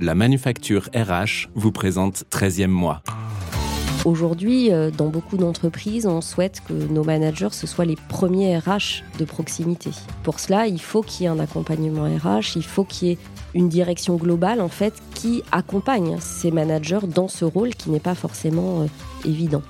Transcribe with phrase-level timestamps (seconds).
[0.00, 3.02] La manufacture RH vous présente 13e mois.
[4.04, 9.24] Aujourd'hui, euh, dans beaucoup d'entreprises, on souhaite que nos managers, soient les premiers RH de
[9.24, 9.90] proximité.
[10.22, 13.18] Pour cela, il faut qu'il y ait un accompagnement RH, il faut qu'il y ait
[13.54, 18.14] une direction globale, en fait, qui accompagne ces managers dans ce rôle qui n'est pas
[18.14, 18.86] forcément euh,
[19.24, 19.62] évident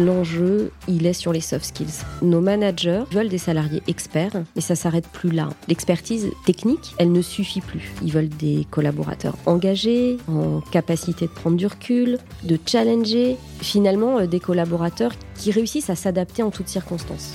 [0.00, 2.04] l'enjeu, il est sur les soft skills.
[2.22, 5.48] Nos managers veulent des salariés experts, mais ça s'arrête plus là.
[5.68, 7.92] L'expertise technique, elle ne suffit plus.
[8.02, 14.26] Ils veulent des collaborateurs engagés, en capacité de prendre du recul, de challenger, finalement euh,
[14.26, 17.34] des collaborateurs qui réussissent à s'adapter en toutes circonstances.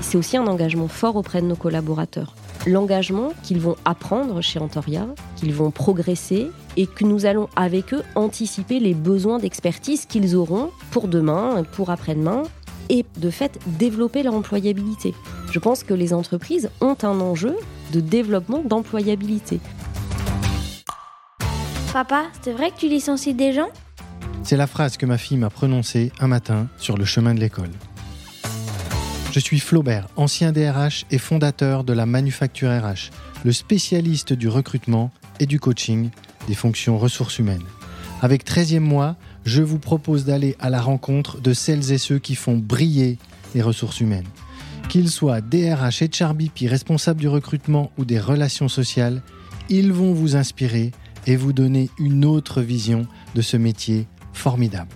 [0.00, 2.34] C'est aussi un engagement fort auprès de nos collaborateurs
[2.66, 5.06] l'engagement qu'ils vont apprendre chez Antoria,
[5.36, 10.70] qu'ils vont progresser et que nous allons avec eux anticiper les besoins d'expertise qu'ils auront
[10.90, 12.42] pour demain, pour après-demain
[12.88, 15.14] et de fait développer leur employabilité.
[15.50, 17.56] Je pense que les entreprises ont un enjeu
[17.92, 19.60] de développement d'employabilité.
[21.92, 23.68] Papa, c'est vrai que tu licencies des gens?
[24.42, 27.70] C'est la phrase que ma fille m'a prononcée un matin sur le chemin de l'école.
[29.32, 33.10] Je suis Flaubert, ancien DRH et fondateur de la Manufacture RH,
[33.44, 36.10] le spécialiste du recrutement et du coaching
[36.48, 37.62] des fonctions ressources humaines.
[38.22, 42.34] Avec 13e mois, je vous propose d'aller à la rencontre de celles et ceux qui
[42.34, 43.18] font briller
[43.54, 44.26] les ressources humaines.
[44.88, 49.22] Qu'ils soient DRH et Charbipi, responsables du recrutement ou des relations sociales,
[49.68, 50.90] ils vont vous inspirer
[51.28, 53.06] et vous donner une autre vision
[53.36, 54.90] de ce métier formidable.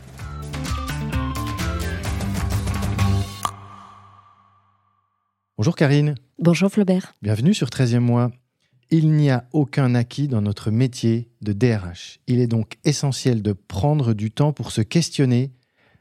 [5.57, 6.17] Bonjour Karine.
[6.41, 7.15] Bonjour Flaubert.
[7.23, 8.33] Bienvenue sur 13e mois.
[8.91, 12.19] Il n'y a aucun acquis dans notre métier de DRH.
[12.27, 15.53] Il est donc essentiel de prendre du temps pour se questionner,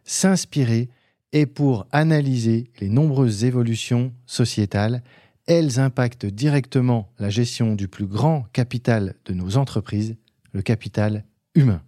[0.06, 0.90] s'inspirer
[1.34, 5.04] et pour analyser les nombreuses évolutions sociétales.
[5.46, 10.16] Elles impactent directement la gestion du plus grand capital de nos entreprises,
[10.52, 11.84] le capital humain.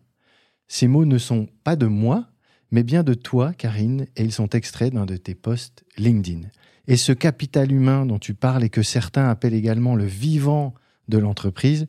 [0.67, 2.27] Ces mots ne sont pas de moi,
[2.69, 6.47] mais bien de toi, Karine, et ils sont extraits d'un de tes posts LinkedIn.
[6.87, 10.73] Et ce capital humain dont tu parles et que certains appellent également le vivant
[11.07, 11.87] de l'entreprise,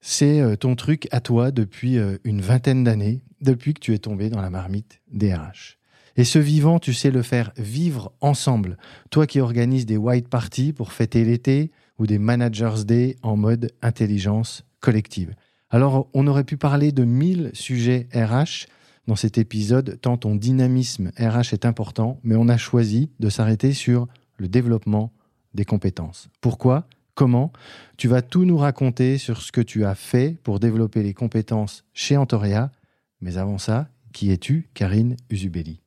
[0.00, 3.98] c'est euh, ton truc à toi depuis euh, une vingtaine d'années, depuis que tu es
[3.98, 5.78] tombé dans la marmite DRH.
[6.16, 8.76] Et ce vivant, tu sais le faire vivre ensemble.
[9.10, 13.72] Toi qui organises des white parties pour fêter l'été ou des managers day en mode
[13.82, 15.34] intelligence collective.
[15.70, 18.66] Alors, on aurait pu parler de mille sujets RH,
[19.06, 23.72] dans cet épisode, tant ton dynamisme RH est important, mais on a choisi de s'arrêter
[23.72, 25.12] sur le développement
[25.52, 26.28] des compétences.
[26.40, 26.86] Pourquoi?
[27.14, 27.52] Comment?
[27.96, 31.84] Tu vas tout nous raconter sur ce que tu as fait pour développer les compétences
[31.92, 32.72] chez Antoria.
[33.20, 35.80] Mais avant ça, qui es-tu, Karine Usubeli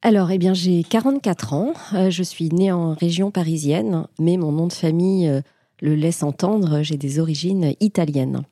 [0.00, 1.72] alors, eh bien, j'ai 44 ans.
[1.92, 5.40] Euh, je suis née en région parisienne, mais mon nom de famille euh,
[5.80, 6.82] le laisse entendre.
[6.82, 8.42] J'ai des origines italiennes.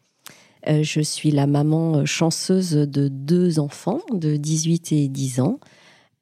[0.68, 5.60] Euh, je suis la maman euh, chanceuse de deux enfants de 18 et 10 ans.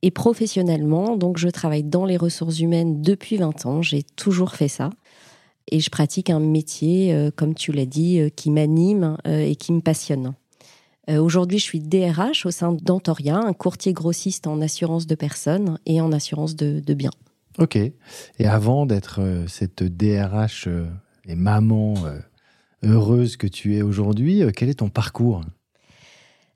[0.02, 3.82] Et professionnellement, donc je travaille dans les ressources humaines depuis 20 ans.
[3.82, 4.90] J'ai toujours fait ça.
[5.70, 9.80] Et je pratique un métier, euh, comme tu l'as dit, qui m'anime et qui me
[9.80, 10.34] passionne.
[11.06, 16.00] Aujourd'hui, je suis DRH au sein d'Antoria, un courtier grossiste en assurance de personnes et
[16.00, 17.10] en assurance de, biens.
[17.58, 17.76] Ok.
[17.76, 20.66] Et avant d'être cette DRH
[21.26, 21.94] et maman
[22.84, 24.42] heureuse que tu es aujourd'hui.
[24.42, 25.42] Euh, quel est ton parcours?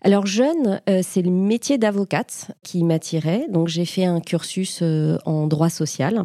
[0.00, 3.46] Alors jeune, euh, c'est le métier d'avocate qui m'attirait.
[3.50, 6.24] Donc j'ai fait un cursus euh, en droit social.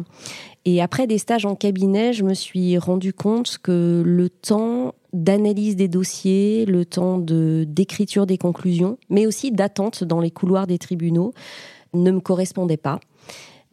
[0.64, 5.76] Et après des stages en cabinet, je me suis rendu compte que le temps d'analyse
[5.76, 10.78] des dossiers, le temps de d'écriture des conclusions, mais aussi d'attente dans les couloirs des
[10.78, 11.34] tribunaux,
[11.92, 13.00] ne me correspondait pas.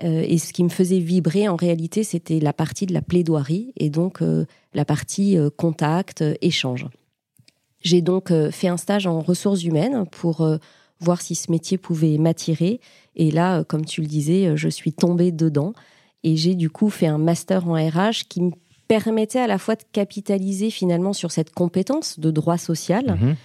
[0.04, 3.92] Et ce qui me faisait vibrer, en réalité, c'était la partie de la plaidoirie et
[3.92, 4.24] donc
[4.74, 6.88] la partie euh, contact, échange.
[7.82, 10.48] J'ai donc fait un stage en ressources humaines pour
[11.00, 12.80] voir si ce métier pouvait m'attirer.
[13.16, 15.74] Et là, comme tu le disais, je suis tombée dedans.
[16.22, 18.52] Et j'ai du coup fait un master en RH qui me
[18.88, 23.36] permettait à la fois de capitaliser finalement sur cette compétence de droit social, mmh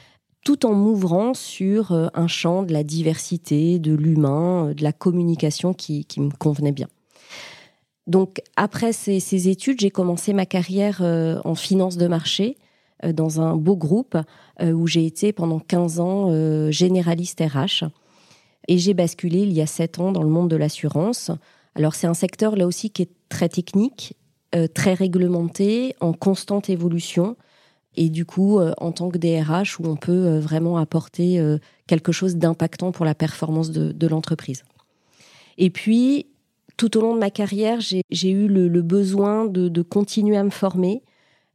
[0.46, 4.92] tout en m'ouvrant sur euh, un champ de la diversité, de l'humain, euh, de la
[4.92, 6.86] communication qui, me convenait bien.
[8.06, 12.56] Donc après ces, études, j'ai commencé ma carrière euh, en finance de marché
[13.06, 14.16] dans un beau groupe
[14.62, 17.84] où j'ai été pendant 15 ans généraliste RH.
[18.68, 21.30] Et j'ai basculé il y a 7 ans dans le monde de l'assurance.
[21.74, 24.16] Alors c'est un secteur là aussi qui est très technique,
[24.72, 27.36] très réglementé, en constante évolution
[27.96, 31.58] et du coup, euh, en tant que DRH, où on peut euh, vraiment apporter euh,
[31.86, 34.64] quelque chose d'impactant pour la performance de, l'entreprise.
[35.58, 36.26] Et puis,
[36.76, 41.02] tout au long de ma carrière, j'ai eu le, besoin de, continuer à me former,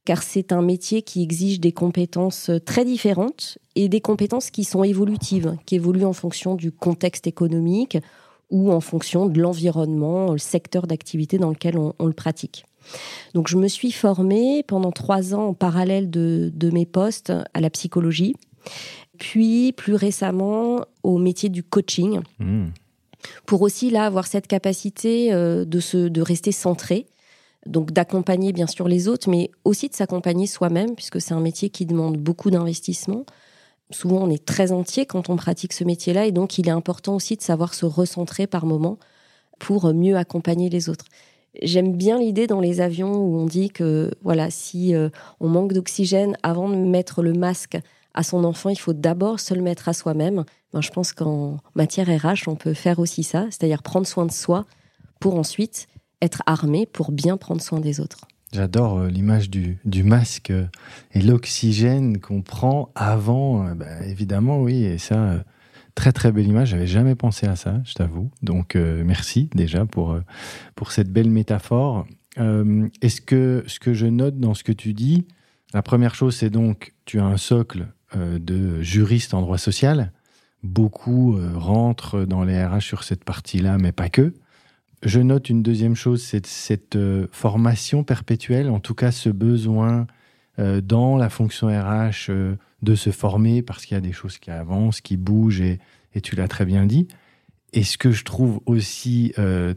[0.06, 4.84] car c'est un métier qui exige des compétences très différentes et des compétences qui sont
[4.84, 7.98] évolutives, qui évoluent en fonction du contexte économique
[8.50, 12.66] ou en fonction de l'environnement, le secteur d'activité dans lequel on, le pratique.
[13.34, 17.70] Donc je me suis formée pendant trois ans en parallèle de, mes postes à la
[17.70, 18.36] psychologie,
[19.20, 22.70] puis plus récemment au métier du coaching, mmh.
[23.46, 27.08] Pour aussi là avoir cette capacité euh, de, se, de rester centré
[27.66, 31.70] donc d'accompagner bien sûr les autres, mais aussi de s'accompagner soi-même, puisque c'est un métier
[31.70, 33.26] qui demande beaucoup d'investissement.
[33.92, 37.16] Souvent, on est très entier quand on pratique ce métier-là, et donc il est important
[37.16, 38.98] aussi de savoir se recentrer par moment
[39.60, 41.06] pour mieux accompagner les autres.
[41.62, 45.10] J'aime bien l'idée dans les avions où on dit que voilà, si euh,
[45.40, 47.78] on manque d'oxygène avant de mettre le masque
[48.14, 50.46] à son enfant, il faut d'abord se le mettre à soi-même.
[50.74, 54.32] Ben, je pense qu'en matière RH, on peut faire aussi ça, c'est-à-dire prendre soin de
[54.32, 54.66] soi
[55.20, 55.88] pour ensuite
[56.22, 58.28] être armé pour bien prendre soin des autres.
[58.54, 60.66] J'adore euh, l'image du, masque euh,
[61.14, 65.44] et l'oxygène qu'on prend avant, euh, bah, évidemment, oui, et ça,
[65.96, 66.70] très très belle image.
[66.70, 68.30] J'avais jamais pensé à ça, je t'avoue.
[68.42, 70.18] Donc merci déjà pour
[70.76, 72.06] pour cette belle métaphore.
[72.38, 75.28] Est-ce que ce que je note dans ce que tu dis,
[75.74, 80.14] la première chose, c'est donc tu as un socle de juriste en droit social.
[80.64, 84.34] Beaucoup rentrent dans les RH sur cette partie-là, mais pas que.
[85.04, 90.06] Je note une deuxième chose, c'est cette euh, formation perpétuelle, en tout cas ce besoin
[90.60, 94.38] euh, dans la fonction RH euh, de se former parce qu'il y a des choses
[94.38, 95.80] qui avancent, qui bougent, et,
[96.22, 97.08] tu l'as très bien dit.
[97.74, 99.34] Et ce que je trouve aussi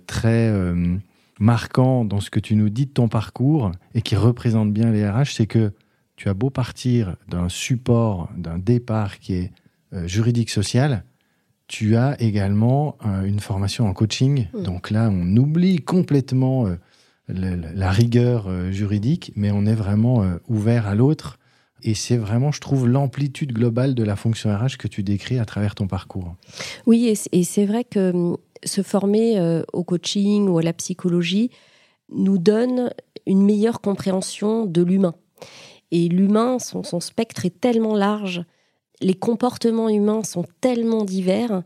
[0.09, 0.53] très
[1.39, 5.09] marquant dans ce que tu nous dis de ton parcours et qui représente bien les
[5.09, 5.73] RH, c'est que
[6.17, 9.53] tu as beau partir d'un support, d'un départ qui est
[10.07, 11.05] juridique social,
[11.67, 14.49] tu as également euh, une formation en coaching.
[14.53, 14.63] Hmm.
[14.63, 16.77] Donc là, on oublie complètement euh,
[17.29, 21.39] la rigueur euh, juridique, mais on est vraiment ouvert à l'autre.
[21.83, 25.45] Et c'est vraiment, je trouve, l'amplitude globale de la fonction RH que tu décris à
[25.45, 26.35] travers ton parcours.
[26.87, 31.51] Oui, et c'est vrai que hum, se former au coaching ou à la psychologie
[32.11, 32.91] nous donne
[33.27, 35.15] une meilleure compréhension de l'humain.
[35.91, 38.45] Et l'humain, son spectre est tellement large
[39.01, 41.63] les comportements humains sont tellement divers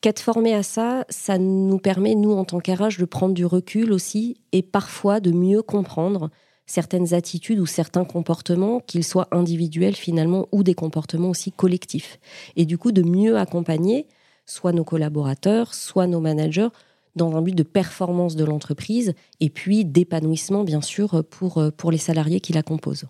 [0.00, 3.92] qu'être formé à ça, ça nous permet, nous, en tant qu'RH, de prendre du recul
[3.92, 6.30] aussi et parfois de mieux comprendre
[6.66, 12.18] certaines attitudes ou certains comportements, qu'ils soient individuels finalement ou des comportements aussi collectifs.
[12.56, 14.06] Et du coup, de mieux accompagner
[14.46, 16.68] soit nos collaborateurs, soit nos managers
[17.16, 21.98] dans un but de performance de l'entreprise et puis d'épanouissement, bien sûr, pour, pour les
[21.98, 23.06] salariés qui la composent.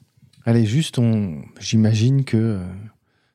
[0.46, 0.98] Allez, juste,
[1.60, 2.64] j'imagine que euh,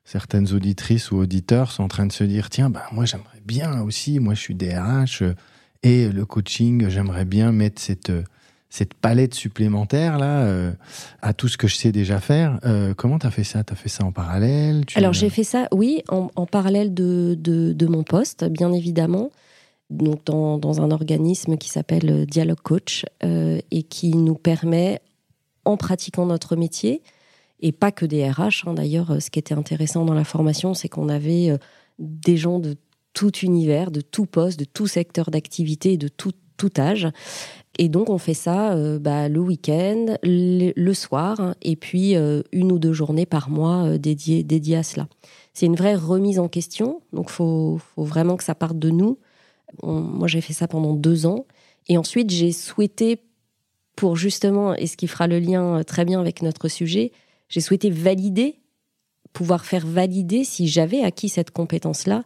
[0.06, 3.82] certaines auditrices ou auditeurs sont en train de se dire tiens, bah, moi j'aimerais bien
[3.82, 5.34] aussi, moi je suis DRH euh,
[5.82, 8.22] et le coaching, j'aimerais bien mettre cette, euh,
[8.70, 10.72] cette palette supplémentaire là euh,
[11.22, 12.60] à tout ce que je sais déjà faire.
[12.96, 13.62] comment tu as fait ça?
[13.64, 14.84] Tu as fait ça en parallèle?
[14.94, 19.30] Alors j'ai fait ça, oui, en, parallèle de, de, mon poste, bien évidemment.
[19.90, 25.00] Donc dans, dans un organisme qui s'appelle Dialogue Coach et qui nous permet,
[25.64, 27.02] en pratiquant notre métier,
[27.60, 28.66] et pas que des RH.
[28.66, 28.74] Hein.
[28.74, 31.58] D'ailleurs, euh, ce qui était intéressant dans la formation, c'est qu'on avait euh,
[31.98, 32.76] des gens de
[33.12, 37.08] tout univers, de tout poste, de tout secteur d'activité, de tout, tout âge.
[37.78, 42.14] Et donc, on fait ça euh, bah, le week-end, le, soir, hein, et puis
[42.52, 45.08] une ou deux journées par mois dédiées, à cela.
[45.54, 49.18] C'est une vraie remise en question, donc faut, faut, vraiment que ça parte de nous.
[49.82, 51.46] moi, j'ai fait ça pendant deux ans.
[51.88, 53.22] Et ensuite, j'ai souhaité,
[53.94, 57.12] pour justement, et ce qui fera le lien très bien avec notre sujet,
[57.48, 58.56] j'ai souhaité valider,
[59.32, 62.24] pouvoir faire valider si j'avais acquis cette compétence-là.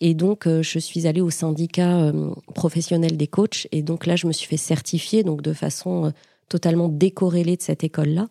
[0.00, 3.66] Et donc, euh, je suis allée au syndicat euh, professionnel des coachs.
[3.72, 6.10] Et donc là, je me suis fait certifier donc de façon euh,
[6.48, 8.28] totalement décorrélée de cette école-là.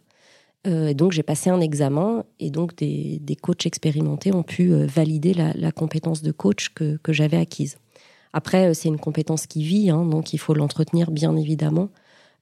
[0.66, 5.72] donc, j'ai passé un examen et donc des, des coachs expérimentés ont pu valider la,
[5.72, 7.78] compétence de coach que, que j'avais acquise.
[8.34, 11.90] Après, c'est une compétence qui vit, hein, donc il faut l'entretenir bien évidemment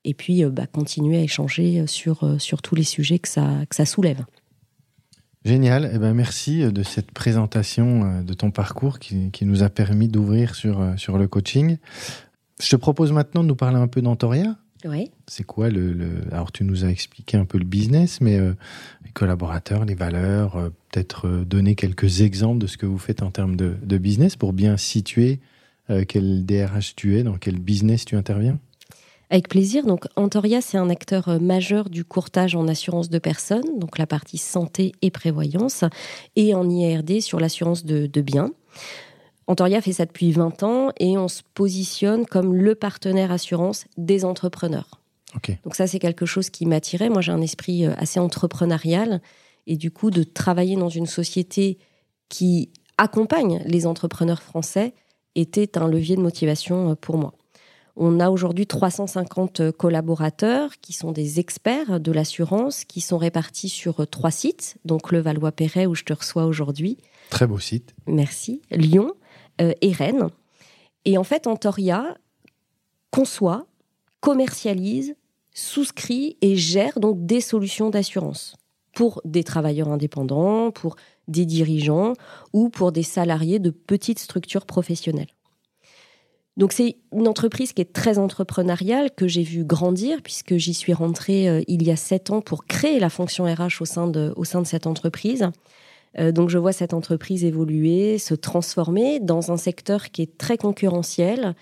[0.06, 3.66] et puis euh, bah, continuer à échanger sur, euh, sur tous les sujets que ça,
[3.70, 4.24] que ça soulève.
[5.44, 9.70] Génial, eh ben, merci de cette présentation euh, de ton parcours qui, qui nous a
[9.70, 11.78] permis d'ouvrir sur, sur le coaching.
[12.62, 14.56] Je te propose maintenant de nous parler un peu d'Antoria.
[14.86, 15.12] Oui.
[15.28, 19.12] C'est quoi le, le, Alors, tu nous as expliqué un peu le business, mais les
[19.14, 23.76] collaborateurs, les valeurs, peut-être donner quelques exemples de ce que vous faites en termes de,
[23.82, 25.40] de business pour bien situer
[26.08, 28.60] quel DRH tu es, dans quel business tu interviens?
[29.36, 29.86] Avec plaisir.
[29.86, 34.08] Donc, Antoria, c'est un acteur euh, majeur du courtage en assurance de personnes, donc la
[34.08, 35.84] partie santé et prévoyance,
[36.38, 38.52] et en IRD sur l'assurance de, biens.
[39.48, 44.26] Antoria fait ça depuis 20 ans et on se positionne comme le partenaire assurance des
[44.26, 45.02] entrepreneurs.
[45.66, 47.10] Donc ça, c'est quelque chose qui m'attirait.
[47.10, 49.22] Moi, j'ai un esprit euh, assez entrepreneurial.
[49.68, 51.78] Et du coup, de travailler dans une société
[52.30, 54.94] qui accompagne les entrepreneurs français
[55.36, 57.34] était un levier de motivation euh, pour moi.
[57.98, 64.02] On a aujourd'hui 350 collaborateurs qui sont des experts de l'assurance, qui sont répartis sur
[64.02, 66.98] euh, trois sites, donc le Valois-Perret où je te reçois aujourd'hui.
[67.30, 67.96] Très beau site.
[68.06, 68.62] Merci.
[68.70, 69.14] Lyon
[69.62, 70.30] euh, et Rennes.
[71.06, 72.18] Et en fait, Antoria
[73.12, 73.66] conçoit,
[74.20, 75.16] commercialise,
[75.54, 78.58] souscrit et gère donc des solutions d'assurance
[78.94, 80.96] pour des travailleurs indépendants, pour
[81.28, 82.14] des dirigeants
[82.54, 85.35] ou pour des salariés de petites structures professionnelles.
[86.58, 90.94] Donc c'est une entreprise qui est très entrepreneuriale, que j'ai vu grandir, puisque j'y suis
[90.94, 94.34] rentrée euh, il y a sept ans pour créer la fonction RH au sein de,
[94.38, 95.50] au sein de cette entreprise.
[96.18, 100.58] Euh, donc je vois cette entreprise évoluer, se transformer dans un secteur qui est très
[100.58, 101.56] concurrentiel,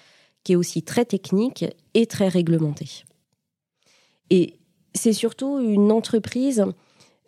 [0.43, 3.03] qui est aussi très technique et très réglementé.
[4.29, 4.59] Et
[4.93, 6.65] c'est surtout une entreprise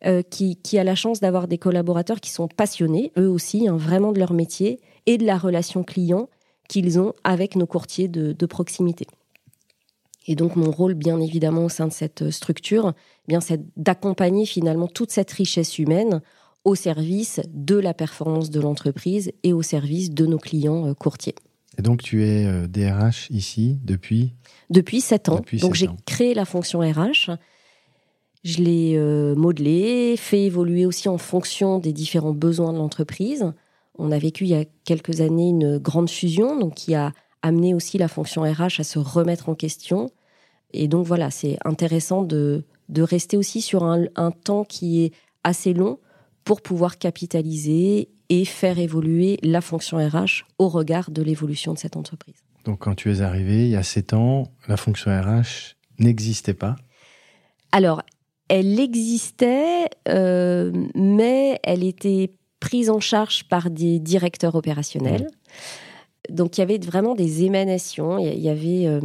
[0.06, 3.76] euh, qui, qui, a la chance d'avoir des collaborateurs qui sont passionnés, eux aussi, hein,
[3.76, 6.30] vraiment de leur métier et de la relation client
[6.68, 9.08] qu'ils ont avec nos courtiers de, de, proximité.
[10.28, 14.46] Et donc mon rôle, bien évidemment, au sein de cette structure, eh bien c'est d'accompagner
[14.46, 16.22] finalement toute cette richesse humaine
[16.64, 21.36] au service de la performance de l'entreprise et au service de nos clients euh, courtiers.
[21.78, 24.34] Et donc tu es DRH ici depuis?
[24.70, 25.36] Depuis sept ans.
[25.38, 27.32] Depuis donc j'ai créé la fonction RH.
[28.46, 33.52] Je l'ai euh, modelé, fait évoluer aussi en fonction des différents besoins de l'entreprise.
[33.98, 37.12] On a vécu il y a quelques années une grande fusion, donc qui a
[37.42, 40.10] amené aussi la fonction RH à se remettre en question.
[40.74, 45.14] Et donc voilà, c'est intéressant de, de rester aussi sur un, un temps qui est
[45.44, 46.00] assez long
[46.44, 51.96] pour pouvoir capitaliser et faire évoluer la fonction RH au regard de l'évolution de cette
[51.96, 52.44] entreprise.
[52.66, 56.76] Donc quand tu es arrivé il y a sept ans, la fonction RH n'existait pas?
[57.72, 58.02] Alors,
[58.48, 62.32] elle existait, euh, mais elle était
[62.66, 65.28] prise en charge par des directeurs opérationnels.
[66.32, 68.18] Donc il y avait vraiment des émanations.
[68.18, 69.02] Il y avait, euh,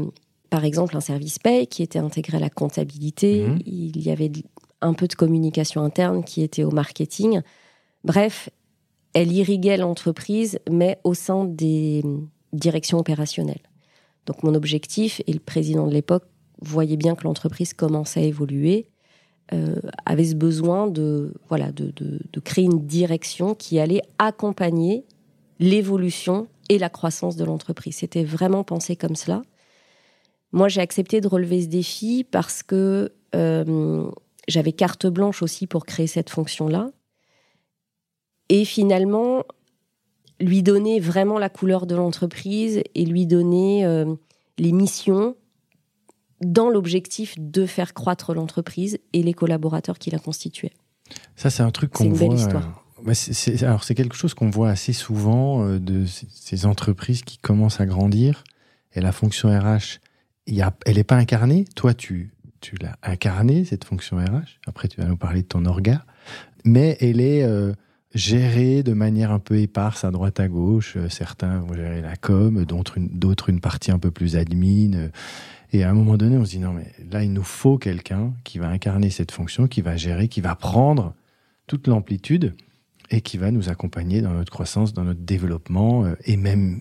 [0.48, 3.46] par exemple, un service paye qui était intégré à la comptabilité.
[3.46, 3.58] Mmh.
[3.66, 4.32] Il y avait
[4.80, 7.42] un peu de communication interne qui était au marketing.
[8.02, 8.48] Bref,
[9.12, 12.02] elle irriguait l'entreprise, mais au sein des
[12.54, 13.68] directions opérationnelles.
[14.24, 16.24] Donc mon objectif, et le président de l'époque
[16.62, 18.86] voyait bien que l'entreprise commençait à évoluer,
[20.06, 25.04] avait ce besoin de, voilà, de, de, créer une direction qui allait accompagner
[25.58, 27.96] l'évolution et la croissance de l'entreprise.
[27.96, 29.42] C'était vraiment pensé comme cela.
[30.52, 34.10] Moi, j'ai accepté de relever ce défi parce que euh,
[34.48, 36.90] j'avais carte blanche aussi pour créer cette fonction-là.
[38.48, 39.44] Et finalement,
[40.40, 44.14] lui donner vraiment la couleur de l'entreprise et lui donner euh,
[44.58, 45.36] les missions
[46.40, 50.72] dans l'objectif de faire croître l'entreprise et les collaborateurs qui la constituaient.
[51.36, 52.18] Ça, c'est un truc qu'on voit.
[52.18, 52.84] C'est une belle histoire.
[53.04, 57.38] Bah c'est, alors, c'est quelque chose qu'on voit assez souvent euh, de ces entreprises qui
[57.38, 58.44] commencent à grandir
[58.92, 60.00] et la fonction RH,
[60.46, 61.64] y a, elle n'est pas incarnée.
[61.76, 64.58] Toi, tu, tu l'as incarnée, cette fonction RH.
[64.66, 66.04] Après, tu vas nous parler de ton orga.
[66.64, 67.72] Mais elle est euh,
[68.14, 70.98] gérée de manière un peu éparse à droite à gauche.
[71.08, 75.10] Certains vont gérer la com, d'autres une, d'autres une partie un peu plus admin.
[75.72, 78.32] Et à un moment donné, on se dit non, mais là, il nous faut quelqu'un
[78.44, 81.14] qui va incarner cette fonction, qui va gérer, qui va prendre
[81.66, 82.54] toute l'amplitude
[83.10, 86.06] et qui va nous accompagner dans notre croissance, dans notre développement.
[86.24, 86.80] Et même,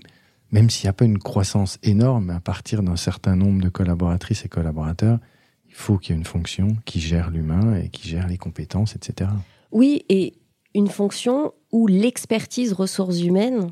[0.51, 4.46] même s'il n'y a pas une croissance énorme, à partir d'un certain nombre de collaboratrices
[4.46, 5.19] et collaborateurs,
[5.67, 8.96] il faut qu'il y ait une fonction qui gère l'humain et qui gère les compétences,
[8.96, 9.29] etc.
[9.72, 10.34] Oui, et
[10.74, 13.72] une fonction où l'expertise ressources humaines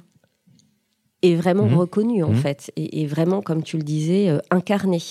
[1.27, 1.75] est vraiment mmh.
[1.75, 2.36] reconnue, en mmh.
[2.36, 5.01] fait, et, et, vraiment, comme tu le disais, euh, incarnée.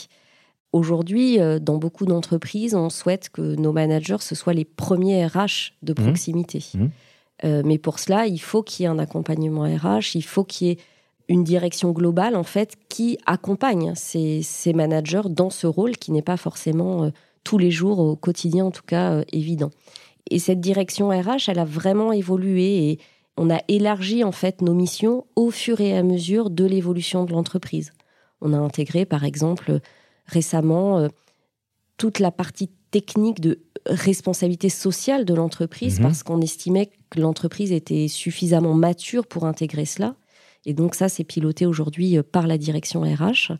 [0.72, 5.72] Aujourd'hui, euh, dans beaucoup d'entreprises, on souhaite que nos managers, ce soient les premiers RH
[5.82, 6.62] de proximité.
[6.74, 6.86] Mmh.
[7.44, 10.66] Euh, mais pour cela, il faut qu'il y ait un accompagnement RH, il faut qu'il
[10.66, 10.78] y ait
[11.28, 16.22] une direction globale, en fait, qui accompagne ces, ces managers dans ce rôle qui n'est
[16.22, 17.10] pas forcément euh,
[17.42, 19.70] tous les jours, au quotidien en tout cas, évident.
[20.30, 22.98] Et cette direction RH, elle a vraiment évolué et
[23.36, 27.32] on a élargi en fait nos missions au fur et à mesure de l'évolution de
[27.32, 27.92] l'entreprise.
[28.40, 29.80] On a intégré, par exemple,
[30.26, 31.08] récemment euh,
[31.96, 36.02] toute la partie technique de responsabilité sociale de l'entreprise mmh.
[36.02, 40.16] parce qu'on estimait que l'entreprise était suffisamment mature pour intégrer cela.
[40.64, 43.52] Et donc ça, c'est piloté aujourd'hui par la direction RH.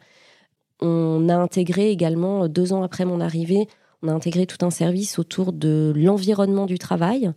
[0.80, 3.68] On a intégré également, deux ans après mon arrivée,
[4.02, 7.30] on a intégré tout un service autour de l'environnement du travail.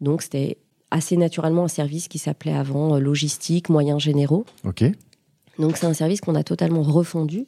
[0.00, 0.58] Donc c'était
[0.90, 4.44] assez naturellement un service qui s'appelait avant logistique, moyens généraux.
[4.64, 4.84] Ok.
[5.58, 7.46] Donc c'est un service qu'on a totalement refondu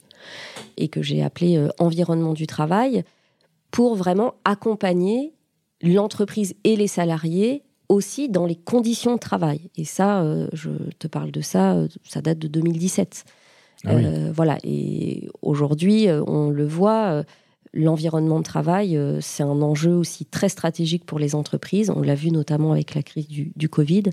[0.76, 3.04] et que j'ai appelé euh, environnement du travail
[3.70, 5.32] pour vraiment accompagner
[5.82, 9.70] l'entreprise et les salariés aussi dans les conditions de travail.
[9.76, 13.24] Et ça, euh, je te parle de ça, euh, ça date de 2017.
[13.84, 14.02] Ah oui.
[14.04, 14.58] Euh, voilà.
[14.64, 17.22] Et aujourd'hui, euh, on le voit, euh,
[17.74, 21.90] l'environnement de travail, euh, c'est un enjeu aussi très stratégique pour les entreprises.
[21.90, 24.04] On l'a vu notamment avec la crise du, Covid.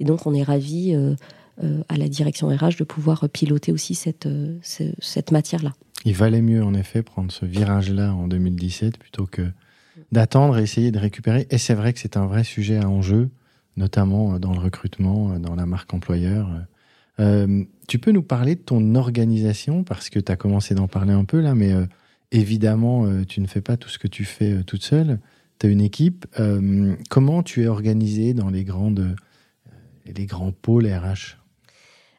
[0.00, 1.14] Et donc, on est ravis euh,
[1.62, 4.28] euh, à la direction RH de pouvoir piloter aussi cette,
[4.62, 5.72] ce- cette matière-là.
[6.04, 9.42] Il valait mieux, en effet, prendre ce virage-là en 2017 plutôt que
[10.10, 11.46] d'attendre et essayer de récupérer.
[11.50, 13.28] Et c'est vrai que c'est un vrai sujet à enjeu,
[13.76, 16.48] notamment dans le recrutement, dans la marque employeur.
[17.86, 21.24] Tu peux nous parler de ton organisation parce que tu as commencé d'en parler un
[21.24, 21.72] peu là, mais
[22.32, 25.20] évidemment, euh, tu ne fais pas tout ce que tu fais euh, toute seule.
[25.58, 26.26] Tu as une équipe.
[26.40, 28.66] Euh, comment tu es organisé dans les,
[30.06, 31.36] les grands pôles RH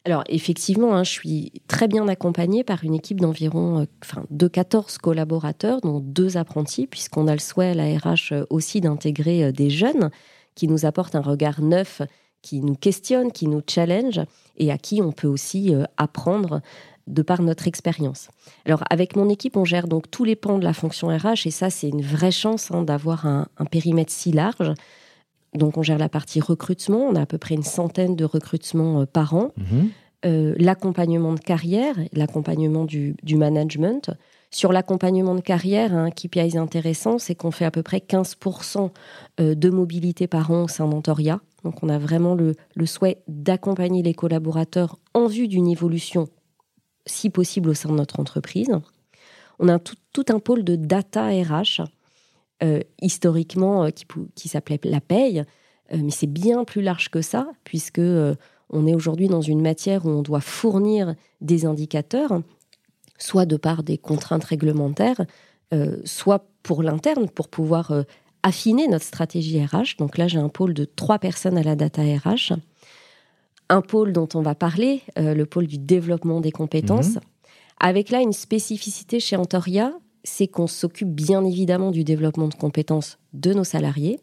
[0.04, 3.86] Alors effectivement, hein, je suis très bien accompagnée par une équipe d'environ
[4.30, 9.52] de 14 collaborateurs, dont deux apprentis, puisqu'on a le souhait à la RH aussi d'intégrer
[9.52, 10.10] des jeunes
[10.54, 12.00] qui nous apportent un regard neuf,
[12.40, 14.20] qui nous questionne, qui nous challenge
[14.56, 16.60] et à qui on peut aussi apprendre
[17.06, 18.28] de par notre expérience.
[18.64, 21.50] Alors avec mon équipe, on gère donc tous les pans de la fonction RH et
[21.50, 24.72] ça c'est une vraie chance hein, d'avoir un, un périmètre si large.
[25.54, 29.02] Donc on gère la partie recrutement, on a à peu près une centaine de recrutements
[29.02, 29.90] euh, par an Mhm.
[30.26, 34.10] euh, l'accompagnement de carrière, l'accompagnement du, du management.
[34.50, 38.90] Sur l'accompagnement de carrière, un KPI intéressant, c'est qu'on fait à peu près 15%
[39.40, 41.40] euh, de mobilité par an au sein d'Antoria.
[41.64, 46.28] Donc on a vraiment le, le souhait d'accompagner les collaborateurs en vue d'une évolution,
[47.06, 48.70] si possible, au sein de notre entreprise.
[49.58, 51.82] On a tout, un pôle de data RH,
[52.62, 53.90] euh, historiquement, euh,
[54.34, 55.44] qui, s'appelait la paye,
[55.92, 58.00] Euh, mais c'est bien plus large que ça, puisque
[58.70, 62.40] on est aujourd'hui dans une matière où on doit fournir des indicateurs,
[63.18, 65.20] soit de par des contraintes réglementaires,
[66.04, 67.92] soit pour l'interne, pour pouvoir
[68.42, 69.98] affiner notre stratégie RH.
[69.98, 72.54] Donc là, j'ai un pôle de trois personnes à la data RH.
[73.68, 77.18] Un pôle dont on va parler, euh, le pôle du développement des compétences.
[77.80, 83.18] Avec là une spécificité chez Antoria, c'est qu'on s'occupe bien évidemment du développement de compétences
[83.32, 84.20] de nos salariés,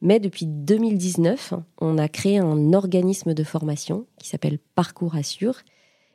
[0.00, 5.56] mais depuis 2019, on a créé un organisme de formation qui s'appelle Parcours Assure.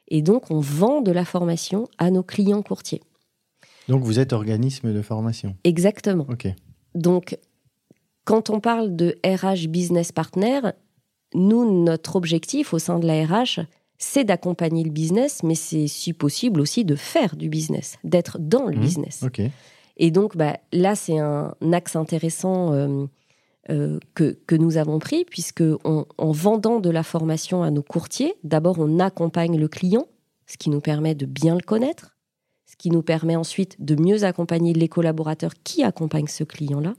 [0.08, 3.02] Et donc, on vend de la formation à nos clients courtiers.
[3.88, 5.56] Donc vous êtes organisme de formation.
[5.64, 6.28] Exactement.
[6.30, 6.48] Ok.
[6.94, 7.38] Donc,
[8.24, 10.62] quand on parle de RH Business Partner,
[11.34, 13.62] nous, notre objectif au sein de la RH,
[13.98, 18.66] c'est d'accompagner le business, mais c'est si possible aussi de faire du business, d'être dans
[18.66, 18.82] le Mhm.
[18.82, 19.24] business.
[19.98, 23.06] Et donc, bah, là, c'est un axe intéressant euh,
[23.70, 27.84] euh, que, que nous avons pris, puisque on- en vendant de la formation à nos
[27.84, 30.08] courtiers, d'abord, on accompagne le client,
[30.48, 32.18] ce qui nous permet de bien le connaître,
[32.66, 36.96] ce qui nous permet ensuite de mieux accompagner les collaborateurs qui accompagnent ce client-là.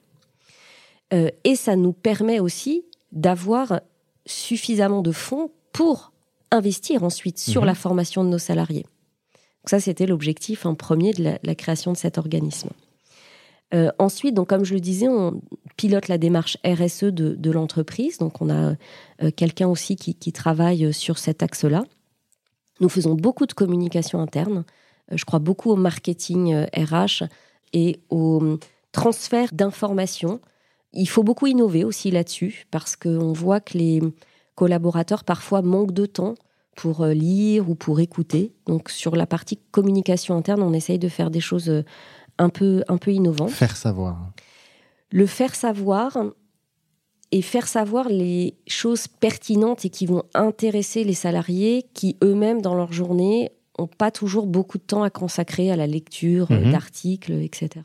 [1.12, 3.80] Euh, et ça nous permet aussi d'avoir
[4.26, 6.12] suffisamment de fonds pour
[6.50, 7.66] investir ensuite sur Mhm.
[7.66, 8.82] la formation de nos salariés.
[9.62, 12.70] Donc ça, c'était l'objectif en premier de la, la création de cet organisme.
[13.74, 15.40] Euh, ensuite, donc comme je le disais, on
[15.76, 18.18] pilote la démarche RSE de, de l'entreprise.
[18.18, 18.74] Donc on a
[19.22, 21.84] euh, quelqu'un aussi qui, qui travaille sur cet axe-là.
[22.80, 24.64] Nous faisons beaucoup de communication interne.
[25.10, 27.24] Euh, je crois beaucoup au marketing RH
[27.72, 28.58] et au
[28.92, 30.40] transfert d'informations.
[30.94, 34.00] Il faut beaucoup innover aussi là-dessus parce qu'on voit que les
[34.54, 36.34] collaborateurs parfois manquent de temps
[36.76, 38.52] pour euh, lire ou pour écouter.
[38.66, 41.84] Donc sur la partie communication interne, on essaye de faire des choses euh,
[42.38, 43.50] un peu, un peu innovantes.
[43.50, 44.30] Faire savoir.
[45.10, 46.16] Le faire savoir
[47.30, 52.74] et faire savoir les choses pertinentes et qui vont intéresser les salariés qui eux-mêmes dans
[52.74, 56.72] leur journée n'ont pas toujours beaucoup de temps à consacrer à la lecture euh, Mhm.
[56.72, 57.84] d'articles, etc.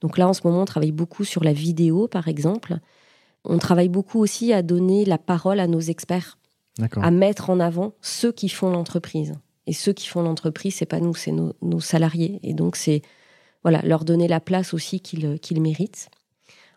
[0.00, 2.78] Donc là, en ce moment, on travaille beaucoup sur la vidéo, par exemple.
[3.44, 6.38] On travaille beaucoup aussi à donner la parole à nos experts
[7.02, 9.34] à mettre en avant ceux qui font l'entreprise.
[9.66, 12.40] Et ceux qui font l'entreprise, c'est pas nous, c'est nos, nos salariés.
[12.42, 13.02] Et donc, c'est
[13.62, 16.08] voilà, leur donner la place aussi qu'ils qu'ils méritent.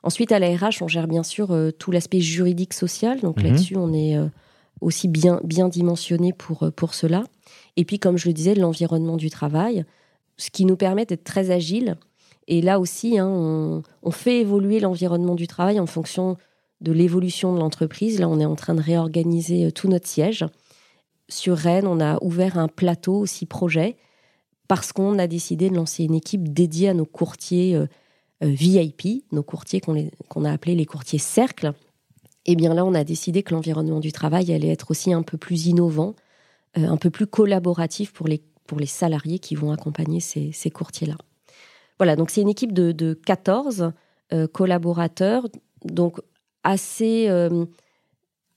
[0.03, 3.19] Ensuite, à la RH, on gère bien sûr euh, tout l'aspect juridique social.
[3.21, 3.43] Donc Mhm.
[3.43, 4.27] là-dessus, on est euh,
[4.81, 7.23] aussi bien, bien dimensionné pour, euh, pour cela.
[7.77, 9.85] Et puis, comme je le disais, l'environnement du travail,
[10.37, 11.97] ce qui nous permet d'être très agile.
[12.47, 16.37] Et là aussi, hein, on, fait évoluer l'environnement du travail en fonction
[16.81, 18.19] de l'évolution de l'entreprise.
[18.19, 20.45] Là, on est en train de réorganiser euh, tout notre siège.
[21.29, 23.95] Sur Rennes, on a ouvert un plateau aussi projet
[24.67, 27.85] parce qu'on a décidé de lancer une équipe dédiée à nos courtiers euh,
[28.43, 31.73] euh, VIP, nos courtiers qu'on a appelés les courtiers cercles.
[32.47, 35.37] Et bien là, on a décidé que l'environnement du travail allait être aussi un peu
[35.37, 36.15] plus innovant,
[36.73, 41.17] un peu plus collaboratif pour les, pour les salariés qui vont accompagner ces, ces courtiers-là.
[42.01, 43.91] Voilà, donc c'est une équipe de, de 14
[44.53, 45.47] collaborateurs,
[45.85, 46.19] donc
[46.63, 47.29] assez,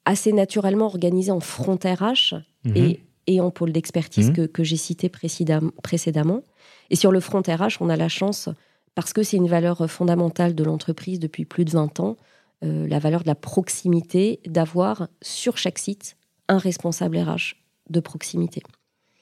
[0.06, 2.76] assez naturellement organisée en front RH Mhm.
[2.76, 4.34] et, et en pôle d'expertise Mhm.
[4.34, 6.40] que, que j'ai cité précédem- précédemment.
[6.88, 8.48] Et sur le front RH, on a la chance,
[8.94, 12.16] parce que c'est une valeur fondamentale de l'entreprise depuis plus de 20 ans,
[12.64, 16.16] euh, la valeur de la proximité, d'avoir sur chaque site
[16.48, 17.56] un responsable RH
[17.90, 18.62] de proximité.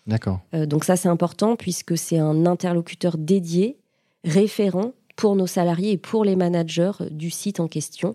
[0.07, 0.41] D'accord.
[0.55, 3.79] Euh, donc ça, c'est important puisque c'est un interlocuteur dédié,
[4.25, 8.15] référent pour nos salariés et pour les managers du site en question.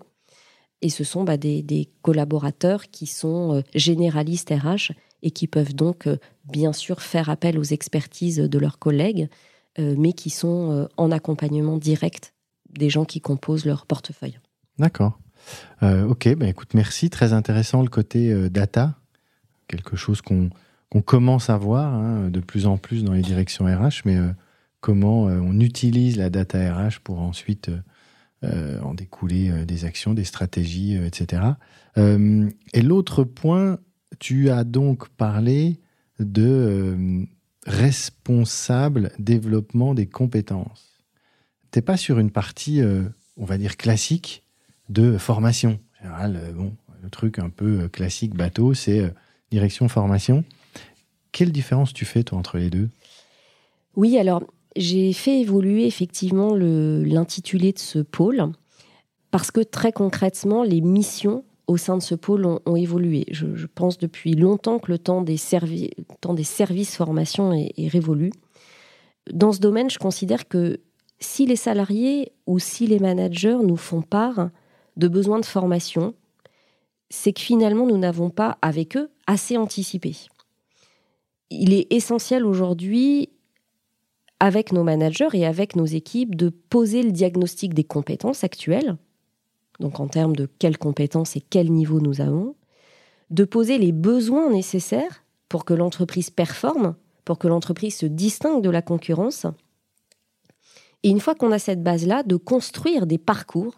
[0.80, 4.92] Et ce sont bah, des, collaborateurs qui sont euh, généralistes RH
[5.22, 9.28] et qui peuvent donc euh, bien sûr faire appel aux expertises de leurs collègues,
[9.78, 12.32] euh, mais qui sont euh, en accompagnement direct
[12.70, 14.38] des gens qui composent leur portefeuille.
[14.78, 15.18] D'accord.
[15.82, 17.10] Euh, ok, ben écoute, merci.
[17.10, 18.94] Très intéressant le côté euh, data,
[19.66, 20.50] quelque chose qu'on
[21.02, 24.30] commence à voir hein, de plus en plus dans les directions RH, mais euh,
[24.80, 27.80] comment euh, on utilise la data RH pour ensuite euh,
[28.44, 31.42] euh, en découler des actions, des stratégies, etc.
[31.96, 33.80] Et l'autre point,
[34.20, 35.80] tu as donc parlé
[36.20, 37.26] de
[37.66, 41.02] responsable développement des compétences.
[41.72, 42.80] T'es pas sur une partie,
[43.36, 44.44] on va dire, classique
[44.88, 45.80] de formation.
[46.04, 49.12] En bon, le truc un peu classique bateau, c'est
[49.50, 50.44] direction formation.
[51.32, 52.88] Quelle différence tu fais, toi, entre les deux?
[53.96, 54.44] Oui, alors
[54.76, 58.52] j'ai fait évoluer effectivement l'intitulé de ce pôle
[59.30, 63.26] parce que très concrètement, les missions au sein de ce pôle ont, évolué.
[63.30, 65.36] Je, pense depuis longtemps que le temps des,
[66.22, 68.32] temps des services formation est, est révolu.
[69.30, 70.80] Dans ce domaine, je considère que
[71.20, 74.48] si les salariés ou si les managers nous font part
[74.96, 76.14] de besoins de formation,
[77.10, 80.16] c'est que finalement, nous n'avons pas, avec eux, assez anticipé.
[81.50, 83.30] Il est essentiel aujourd'hui
[84.40, 88.96] avec nos managers et avec nos équipes de poser le diagnostic des compétences actuelles,
[89.80, 92.54] donc en termes de quelles compétences et quel niveau nous avons,
[93.30, 98.70] de poser les besoins nécessaires pour que l'entreprise performe, pour que l'entreprise se distingue de
[98.70, 99.46] la concurrence.
[101.02, 103.74] Et une fois qu'on a cette base-là, de construire des parcours.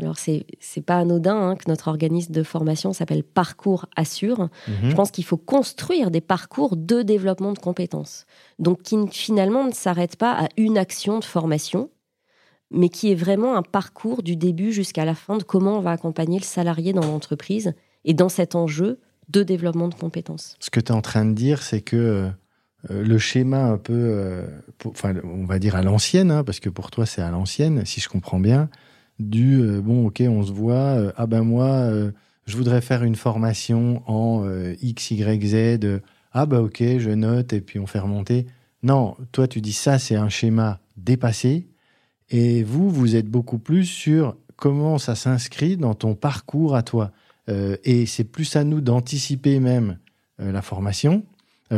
[0.00, 4.48] Alors, c'est c'est pas anodin hein, que notre organisme de formation s'appelle Parcours Assure.
[4.88, 8.24] Je pense qu'il faut construire des parcours de développement de compétences.
[8.58, 11.90] Donc, qui finalement ne s'arrête pas à une action de formation,
[12.70, 15.90] mais qui est vraiment un parcours du début jusqu'à la fin de comment on va
[15.90, 17.74] accompagner le salarié dans l'entreprise
[18.06, 20.56] et dans cet enjeu de développement de compétences.
[20.58, 23.92] Ce que tu es en train de dire, c'est que euh, le schéma un peu,
[23.94, 24.46] euh,
[24.78, 27.84] pour- enfin, on va dire à l'ancienne, hein, parce que pour toi c'est à l'ancienne,
[27.84, 28.70] si je comprends bien,
[29.28, 32.12] du euh, bon, ok, on se voit, euh, ah ben moi, euh,
[32.46, 34.44] je voudrais faire une formation en
[34.80, 36.00] X, Y, Z,
[36.32, 38.46] ah ben ok, je note et puis on fait remonter.
[38.82, 41.68] Non, toi tu dis ça, c'est un schéma dépassé,
[42.30, 47.12] et vous, vous êtes beaucoup plus sur comment ça s'inscrit dans ton parcours à toi.
[47.48, 49.98] Et c'est plus à nous d'anticiper même
[50.38, 51.24] la formation,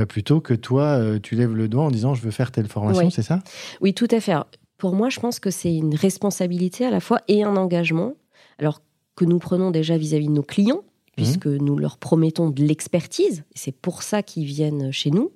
[0.08, 3.10] plutôt que toi, tu lèves le doigt en disant je veux faire telle formation, Oui.
[3.10, 3.40] c'est ça?
[3.80, 4.34] Oui, tout à fait.
[4.84, 8.16] Pour moi, je pense que c'est une responsabilité à la fois et un engagement.
[8.58, 8.82] Alors
[9.16, 10.82] que nous prenons déjà vis-à-vis de nos clients,
[11.16, 15.32] puisque nous leur promettons de l'expertise, c'est pour ça qu'ils viennent chez nous,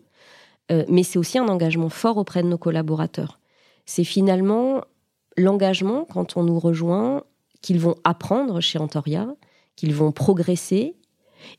[0.70, 3.40] Euh, mais c'est aussi un engagement fort auprès de nos collaborateurs.
[3.87, 4.82] C'est finalement
[5.38, 7.24] l'engagement, quand on nous rejoint,
[7.62, 9.34] qu'ils vont apprendre chez Antoria,
[9.76, 10.94] qu'ils vont progresser,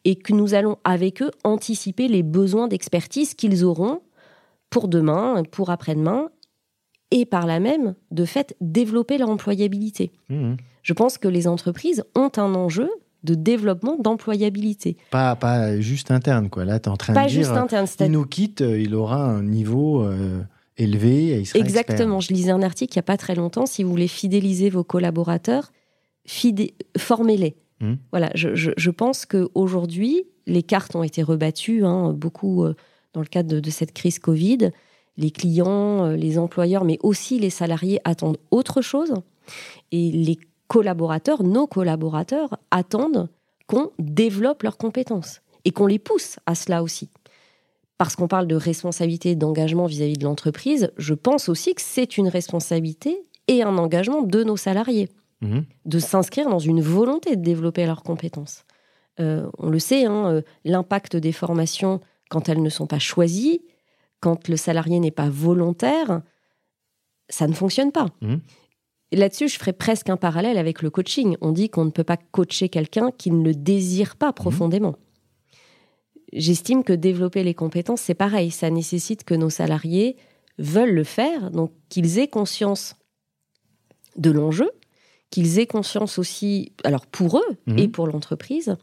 [0.05, 4.03] et que nous allons avec eux anticiper les besoins d'expertise qu'ils auront
[4.69, 6.29] pour demain, pour après-demain,
[7.11, 10.11] et par là même, de fait, développer leur employabilité.
[10.29, 10.57] Mhm.
[10.83, 12.89] Je pense que les entreprises ont un enjeu
[13.23, 14.95] de développement d'employabilité.
[15.11, 16.63] Pas, pas juste interne, quoi.
[16.65, 17.85] Là, tu es en train Pas de dire, juste interne.
[17.99, 20.41] il nous quitte, il aura un niveau euh,
[20.77, 22.21] élevé et il sera Exactement.
[22.21, 23.65] Je lisais un article il n'y a pas très longtemps.
[23.65, 25.71] Si vous voulez fidéliser vos collaborateurs,
[26.25, 27.55] fidé- formez-les.
[27.81, 27.97] Mhm.
[28.11, 32.73] Voilà, je, je- je pense qu'aujourd'hui, les cartes ont été rebattues, hein, beaucoup euh,
[33.13, 34.71] dans le cadre de, de cette crise Covid.
[35.19, 39.13] Les clients, euh, les employeurs, mais aussi les salariés attendent autre chose.
[39.91, 43.29] Et les collaborateurs, nos collaborateurs, attendent
[43.67, 47.09] qu'on développe leurs compétences et qu'on les pousse à cela aussi.
[47.97, 52.17] Parce qu'on parle de responsabilité et d'engagement vis-à-vis de l'entreprise, je pense aussi que c'est
[52.17, 55.09] une responsabilité et un engagement de nos salariés.
[55.41, 55.63] Mhm.
[55.85, 58.65] de s'inscrire dans une volonté de développer leurs compétences.
[59.21, 63.61] Euh, on le sait, hein, euh, l'impact des formations, quand elles ne sont pas choisies,
[64.19, 66.21] quand le salarié n'est pas volontaire,
[67.29, 68.07] ça ne fonctionne pas.
[69.11, 71.35] Et Là-dessus, je ferais presque un parallèle avec le coaching.
[71.41, 74.95] On dit qu'on ne peut pas coacher quelqu'un qui ne le désire pas profondément.
[76.31, 78.51] j'estime que développer les compétences, c'est pareil.
[78.51, 80.15] Ça nécessite que nos salariés
[80.59, 82.95] veulent le faire, donc qu'ils aient conscience
[84.15, 84.69] de l'enjeu,
[85.31, 87.79] qu'ils aient conscience aussi, alors pour eux Mhm.
[87.79, 88.75] et pour l'entreprise,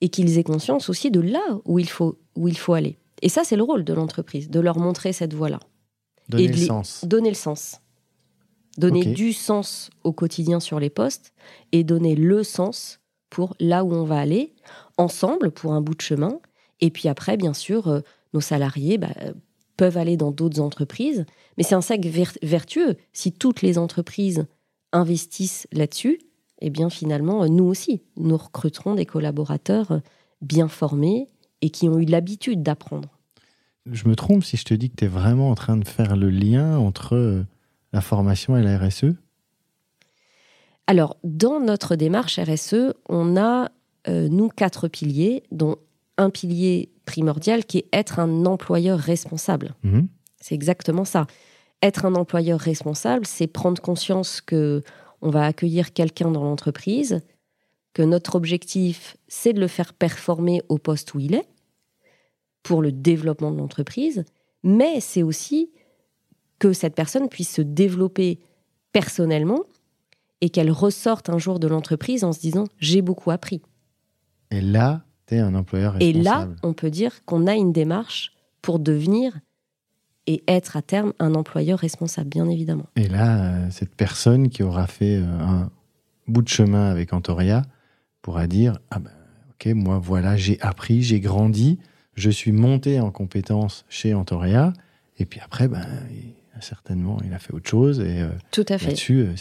[0.00, 2.98] et qu'ils aient conscience aussi de là où il faut, où il faut aller.
[3.22, 5.60] Et ça, c'est le rôle de l'entreprise, de leur montrer cette voie-là.
[6.28, 7.04] Donner Et le les- sens.
[7.04, 7.80] Donner le sens.
[8.76, 11.32] Donner du sens au quotidien sur les postes
[11.72, 14.54] et donner le sens pour là où on va aller,
[14.98, 16.38] ensemble, pour un bout de chemin.
[16.80, 18.00] Et puis après, bien sûr, euh,
[18.34, 19.32] nos salariés bah, euh,
[19.76, 21.26] peuvent aller dans d'autres entreprises.
[21.56, 22.96] Mais c'est un ver- vertueux.
[23.12, 24.46] Si toutes les entreprises
[24.92, 26.20] investissent là-dessus,
[26.60, 30.00] eh bien finalement, nous aussi, nous recruterons des collaborateurs
[30.40, 31.26] bien formés
[31.62, 33.08] et qui ont eu l'habitude d'apprendre.
[33.90, 36.16] Je me trompe si je te dis que tu es vraiment en train de faire
[36.16, 37.46] le lien entre euh,
[37.92, 39.14] la formation et la RSE
[40.86, 43.70] Alors, dans notre démarche RSE, on a,
[44.08, 45.76] euh, nous, quatre piliers, dont
[46.18, 49.74] un pilier primordial qui est être un employeur responsable.
[49.82, 50.08] Mhm.
[50.40, 51.26] C'est exactement ça.
[51.82, 54.82] Être un employeur responsable, c'est prendre conscience que
[55.20, 57.22] on va accueillir quelqu'un dans l'entreprise,
[57.98, 61.48] que notre objectif, c'est de le faire performer au poste où il est,
[62.62, 64.24] pour le développement de l'entreprise,
[64.62, 65.72] mais c'est aussi
[66.60, 68.38] que cette personne puisse se développer
[68.92, 69.64] personnellement
[70.40, 73.62] et qu'elle ressorte un jour de l'entreprise en se disant j'ai beaucoup appris.
[74.52, 76.52] Et là, tu es un employeur Et responsable.
[76.52, 78.30] là, on peut dire qu'on a une démarche
[78.62, 79.36] pour devenir
[80.28, 82.86] et être à terme un employeur responsable, bien évidemment.
[82.94, 85.72] Et là, euh, cette personne qui aura fait euh, un
[86.28, 87.64] bout de chemin avec Antoria
[88.22, 89.10] pourra dire Ah ben,
[89.52, 91.78] ok, moi voilà, j'ai appris, j'ai grandi,
[92.14, 94.72] je suis monté en compétences chez Antoria,
[95.18, 95.86] et puis après, ben,
[96.60, 98.88] certainement, il a fait autre chose, et euh, Tout à fait.
[98.88, 99.32] là-dessus, euh,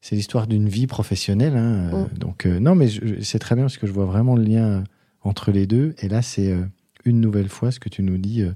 [0.00, 1.56] c'est l'histoire d'une vie professionnelle.
[1.56, 2.18] hein, euh, Mm.
[2.18, 2.88] Donc, euh, non, mais
[3.22, 4.84] c'est très bien parce que je vois vraiment le lien
[5.22, 6.64] entre les deux, et là, c'est euh,
[7.04, 8.52] une nouvelle fois ce que tu nous dis, euh,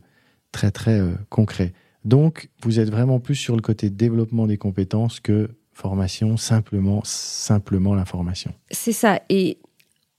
[0.52, 1.72] très, très concret.
[2.04, 7.94] Donc, vous êtes vraiment plus sur le côté développement des compétences que formation, simplement, simplement
[7.94, 8.52] la formation.
[8.86, 9.20] C'est ça.
[9.30, 9.58] Et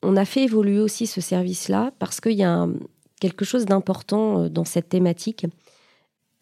[0.04, 2.74] on a fait évoluer aussi ce service-là parce qu'il y a un-
[3.22, 5.46] quelque chose d'important euh, dans cette thématique,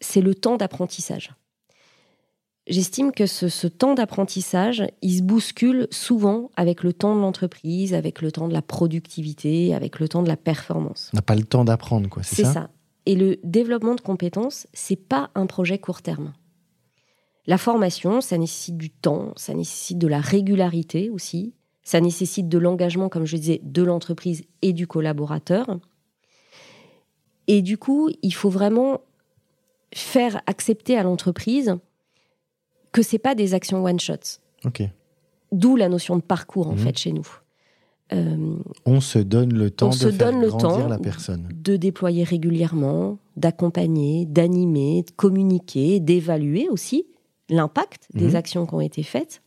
[0.00, 1.30] c'est le temps d'apprentissage.
[2.66, 7.94] J'estime que ce, ce temps d'apprentissage, il se bouscule souvent avec le temps de l'entreprise,
[7.94, 11.10] avec le temps de la productivité, avec le temps de la performance.
[11.14, 12.70] On n'a pas le temps d'apprendre, quoi, c'est C'est ça, ça.
[13.06, 16.32] Et le développement de compétences, c'est pas un projet court terme.
[17.46, 21.54] La formation, ça nécessite du temps, ça nécessite de la régularité aussi,
[21.86, 25.78] ça nécessite de l'engagement, comme je disais, de l'entreprise et du collaborateur.
[27.46, 29.02] Et du coup, il faut vraiment
[29.94, 31.76] faire accepter à l'entreprise
[32.90, 34.40] que c'est pas des actions one shot.
[34.64, 34.82] Ok.
[35.52, 36.78] D'où la notion de parcours en Mhm.
[36.78, 37.28] fait chez nous.
[38.12, 41.48] Euh, On se donne le temps On de se faire donne le temps la personne.
[41.52, 47.06] de déployer régulièrement, d'accompagner, d'animer, de communiquer, d'évaluer aussi
[47.48, 48.34] l'impact des Mhm.
[48.36, 49.40] actions qui ont été faites.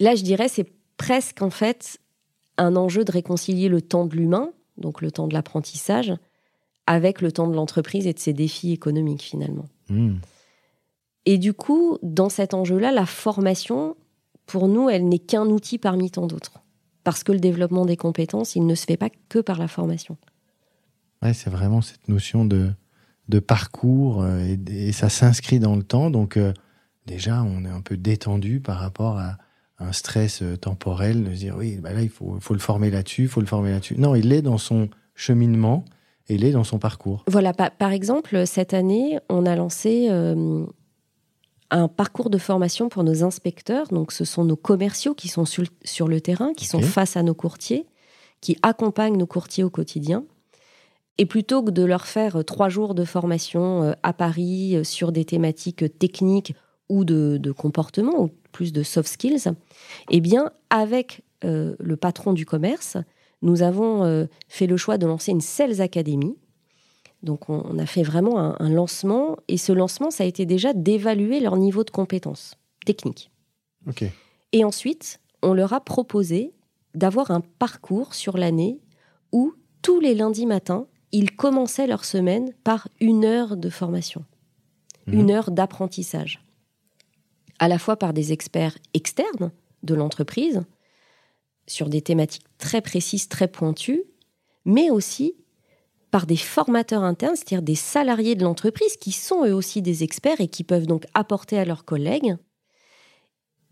[0.00, 1.98] Là, je dirais, c'est presque en fait
[2.56, 6.12] un enjeu de réconcilier le temps de l'humain, donc le temps de l'apprentissage,
[6.86, 9.66] avec le temps de l'entreprise et de ses défis économiques finalement.
[9.88, 10.16] Hmm.
[11.26, 13.96] Et du coup, dans cet enjeu-là, la formation,
[14.46, 16.62] pour nous, elle n'est qu'un outil parmi tant d'autres.
[17.04, 20.16] Parce que le développement des compétences, il ne se fait pas que par la formation.
[21.22, 22.70] Ouais, c'est vraiment cette notion de,
[23.28, 26.10] de parcours euh, et, et ça s'inscrit dans le temps.
[26.10, 26.52] Donc, euh,
[27.06, 29.36] déjà, on est un peu détendu par rapport à
[29.80, 32.90] un stress euh, temporel de se dire oui, bah là, il faut, faut le former
[32.90, 33.96] là-dessus, il faut le former là-dessus.
[33.98, 35.84] Non, il est dans son cheminement
[36.32, 37.24] il est dans son parcours.
[37.26, 40.64] Voilà, pa- par exemple, cette année, on a lancé euh,
[41.70, 43.88] un parcours de formation pour nos inspecteurs.
[43.88, 47.34] Donc, ce sont nos commerciaux qui sont sur, le terrain, qui sont face à nos
[47.34, 47.86] courtiers,
[48.40, 50.24] qui accompagnent nos courtiers au quotidien.
[51.18, 55.24] Et plutôt que de leur faire euh, trois jours de formation à Paris sur des
[55.24, 56.54] thématiques techniques
[56.90, 59.44] ou de, de comportement, ou plus de soft skills,
[60.10, 62.96] eh bien, avec euh, le patron du commerce,
[63.42, 66.36] nous avons euh, fait le choix de lancer une Sales Academy.
[67.22, 69.36] Donc, on, on a fait vraiment un, un lancement.
[69.48, 73.30] Et ce lancement, ça a été déjà d'évaluer leur niveau de compétences techniques.
[73.86, 74.04] Ok.
[74.52, 76.52] Et ensuite, on leur a proposé
[76.94, 78.80] d'avoir un parcours sur l'année
[79.32, 84.24] où tous les lundis matins, ils commençaient leur semaine par une heure de formation,
[85.06, 85.14] Mhm.
[85.14, 86.44] une heure d'apprentissage,
[87.60, 89.52] à la fois par des experts externes
[89.84, 90.62] de l'entreprise,
[91.66, 94.02] sur des thématiques très précises, très pointues,
[94.64, 95.34] mais aussi
[96.10, 100.40] par des formateurs internes, c'est-à-dire des salariés de l'entreprise qui sont eux aussi des experts
[100.40, 102.34] et qui peuvent donc apporter à leurs collègues.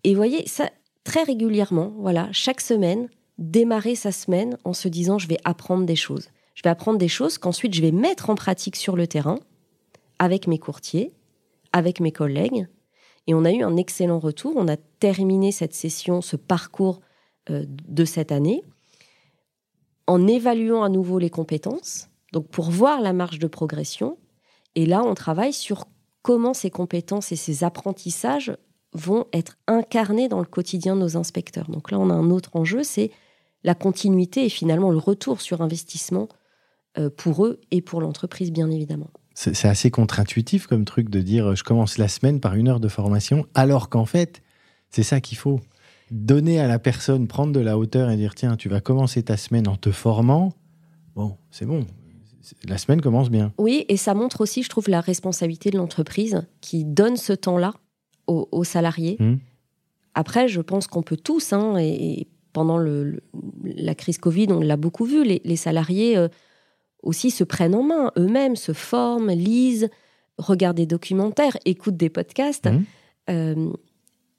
[0.04, 0.70] Et voyez, ça,
[1.02, 5.96] très régulièrement, voilà, chaque semaine, démarrer sa semaine en se disant je vais apprendre des
[5.96, 6.28] choses.
[6.54, 9.38] Je vais apprendre des choses qu'ensuite je vais mettre en pratique sur le terrain
[10.18, 11.12] avec mes courtiers,
[11.72, 12.68] avec mes collègues.
[13.28, 14.54] Et on a eu un excellent retour.
[14.56, 17.00] On a terminé cette session, ce parcours
[17.50, 18.64] euh, de cette année,
[20.06, 24.16] en évaluant à nouveau les compétences, donc pour voir la marge de progression.
[24.74, 25.84] Et là, on travaille sur
[26.22, 28.56] comment ces compétences et ces apprentissages
[28.94, 31.70] vont être incarnés dans le quotidien de nos inspecteurs.
[31.70, 33.10] Donc là, on a un autre enjeu, c'est
[33.62, 36.28] la continuité et finalement le retour sur investissement
[36.96, 39.10] euh, pour eux et pour l'entreprise, bien évidemment.
[39.40, 42.88] C'est assez contre-intuitif comme truc de dire je commence la semaine par une heure de
[42.88, 44.42] formation, alors qu'en fait,
[44.90, 45.60] c'est ça qu'il faut.
[46.10, 49.36] Donner à la personne, prendre de la hauteur et dire tiens, tu vas commencer ta
[49.36, 50.54] semaine en te formant.
[51.14, 51.86] Bon, c'est bon,
[52.66, 53.52] la semaine commence bien.
[53.58, 57.74] Oui, et ça montre aussi, je trouve, la responsabilité de l'entreprise qui donne ce temps-là
[58.26, 59.16] aux, salariés.
[59.20, 59.36] Hmm.
[60.14, 65.04] Après, je pense qu'on peut tous, hein, et, pendant la crise Covid, on l'a beaucoup
[65.04, 66.28] vu, les, salariés euh,
[67.02, 69.88] aussi se prennent en main eux-mêmes, se forment, lisent,
[70.36, 72.66] regardent des documentaires, écoutent des podcasts.
[72.66, 72.84] Hmm.
[73.30, 73.72] Euh,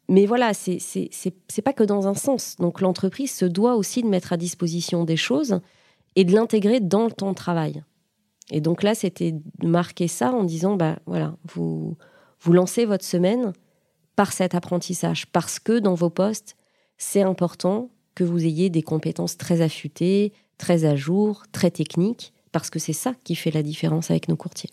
[0.07, 2.55] mais voilà, c'est pas que dans un sens.
[2.57, 5.59] Donc l'entreprise se doit aussi de mettre à disposition des choses
[6.15, 7.83] et de l'intégrer dans le temps de travail.
[8.51, 11.95] Et donc là, c'était de marquer ça en disant, bah voilà, vous,
[12.41, 13.53] vous lancez votre semaine
[14.15, 16.57] par cet apprentissage, parce que dans vos postes,
[16.97, 22.69] c'est important que vous ayez des compétences très affûtées, très à jour, très techniques, parce
[22.69, 24.71] que c'est ça qui fait la différence avec nos courtiers.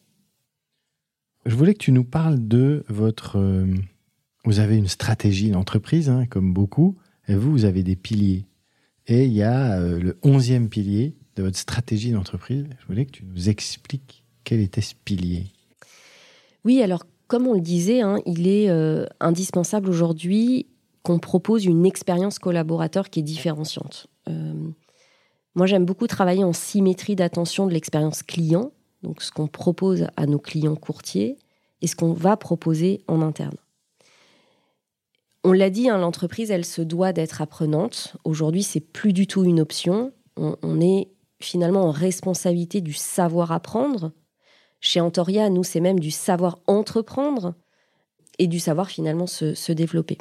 [1.44, 3.38] Je voulais que tu nous parles de votre...
[3.38, 3.66] Euh,
[4.44, 6.96] vous avez une stratégie d'entreprise, hein, comme beaucoup,
[7.28, 8.46] et vous, vous avez des piliers.
[9.06, 12.66] Et il y a euh, le onzième pilier, de votre stratégie d'entreprise.
[12.80, 15.44] Je voulais que tu nous expliques quel était ce pilier.
[16.64, 20.66] Oui, alors comme on le disait, hein, il est euh, indispensable aujourd'hui
[21.02, 24.06] qu'on propose une expérience collaborateur qui est différenciante.
[24.28, 24.54] Euh,
[25.56, 28.70] moi, j'aime beaucoup travailler en symétrie d'attention de l'expérience client,
[29.02, 31.36] donc ce qu'on propose à nos clients courtiers
[31.82, 33.56] et ce qu'on va proposer en interne.
[35.42, 38.16] On l'a dit, hein, l'entreprise, elle se doit d'être apprenante.
[38.24, 40.12] Aujourd'hui, c'est plus du tout une option.
[40.36, 41.08] On, on est
[41.40, 44.12] finalement en responsabilité du savoir apprendre.
[44.80, 47.54] Chez Antoria, nous, c'est même du savoir entreprendre
[48.38, 50.18] et du savoir finalement se, développer.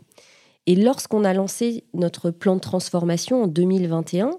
[0.65, 4.31] Et lorsqu'on a lancé notre plan de transformation en 2021,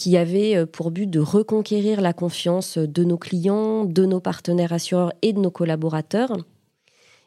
[0.00, 4.72] qui avait euh, pour but de reconquérir la confiance de nos clients, de nos partenaires
[4.72, 6.38] assureurs et de nos collaborateurs,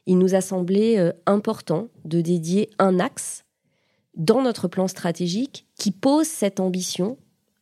[0.07, 3.45] il nous a semblé euh, important de dédier un axe
[4.15, 7.17] dans notre plan stratégique qui pose cette ambition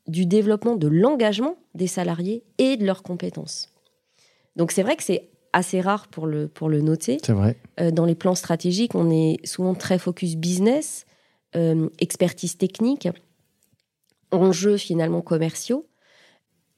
[0.07, 3.67] du développement de l'engagement des salariés et de leurs compétences.
[4.55, 7.17] Donc c'est vrai que c'est assez rare pour le, pour le noter.
[7.21, 7.57] C'est vrai.
[7.81, 11.05] Euh, dans les plans stratégiques, on est souvent très focus business,
[11.57, 13.09] euh, expertise technique,
[14.31, 15.87] enjeux finalement commerciaux.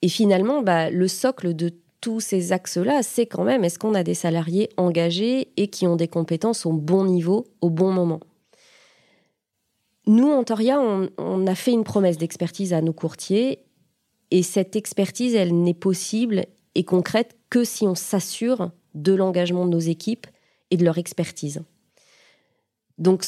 [0.02, 4.04] Et finalement, bah, le socle de tous ces axes-là, c'est quand même est-ce qu'on a
[4.04, 8.20] des salariés engagés et qui ont des compétences au bon niveau, au bon moment?
[10.06, 13.60] Nous, en Toria, on, a fait une promesse d'expertise à nos courtiers
[14.32, 19.72] et cette expertise, elle n'est possible et concrète que si on s'assure de l'engagement de
[19.72, 20.28] nos équipes
[20.72, 21.64] et de leur expertise.
[22.98, 23.24] Donc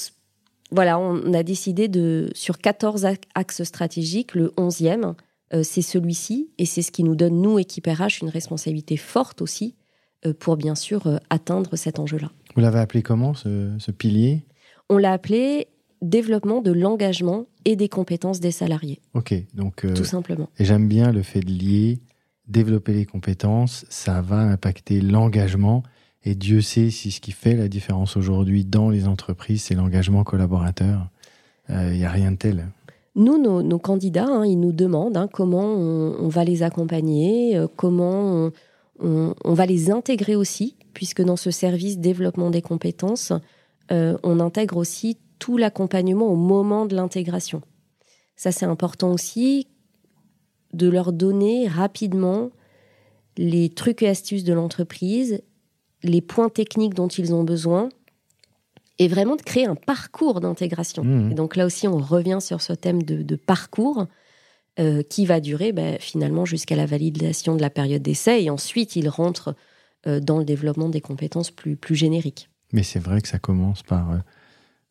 [0.71, 5.13] voilà, on a décidé de, sur 14 axes stratégiques, le 11e,
[5.53, 9.41] euh, c'est celui-ci, et c'est ce qui nous donne, nous, équipe RH, une responsabilité forte
[9.41, 9.75] aussi
[10.25, 12.31] euh, pour bien sûr euh, atteindre cet enjeu-là.
[12.55, 14.43] Vous l'avez appelé comment, ce, ce pilier?
[14.89, 15.67] On l'a appelé
[16.01, 19.01] développement de l'engagement et des compétences des salariés.
[19.13, 20.49] Ok, donc tout simplement.
[20.59, 21.99] Et j'aime bien le fait de lier,
[22.47, 25.83] développer les compétences, ça va impacter l'engagement.
[26.25, 30.23] Et Dieu sait si ce qui fait la différence aujourd'hui dans les entreprises, c'est l'engagement
[30.23, 31.07] collaborateur.
[31.69, 32.67] Il euh, n'y a rien de tel.
[33.15, 38.51] Nous, nos, candidats, hein, ils nous demandent hein, comment on, va les accompagner, euh, comment
[38.99, 43.31] on, on, va les intégrer aussi, puisque dans ce service développement des compétences,
[43.89, 47.61] on intègre aussi tout l'accompagnement au moment de l'intégration.
[48.35, 49.67] Ça, c'est important aussi
[50.73, 52.49] de leur donner rapidement
[53.37, 55.41] les trucs et astuces de l'entreprise,
[56.05, 57.89] les points techniques dont ils ont besoin,
[58.99, 61.03] et vraiment de créer un parcours d'intégration.
[61.03, 61.31] Mmh.
[61.31, 64.07] Et donc là aussi, on revient sur ce thème de, parcours
[64.79, 68.95] euh, qui va durer ben, finalement jusqu'à la validation de la période d'essai, et ensuite
[68.95, 69.55] ils rentrent
[70.07, 72.49] euh, dans le développement des compétences plus, plus génériques.
[72.71, 74.17] Mais c'est vrai que ça commence par euh,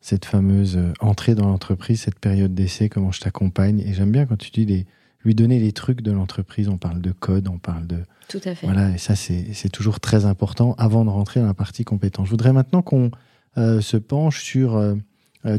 [0.01, 3.79] cette fameuse entrée dans l'entreprise, cette période d'essai, comment je t'accompagne.
[3.79, 4.85] Et j'aime bien quand tu dis
[5.25, 6.69] lui donner les trucs de l'entreprise.
[6.69, 7.97] On parle de code, on parle de.
[8.29, 8.65] Tout à fait.
[8.65, 12.27] Voilà, et ça, c'est toujours très important avant de rentrer dans la partie compétence.
[12.27, 13.11] Je voudrais maintenant qu'on
[13.57, 14.75] euh, se penche sur.
[14.75, 14.95] Euh,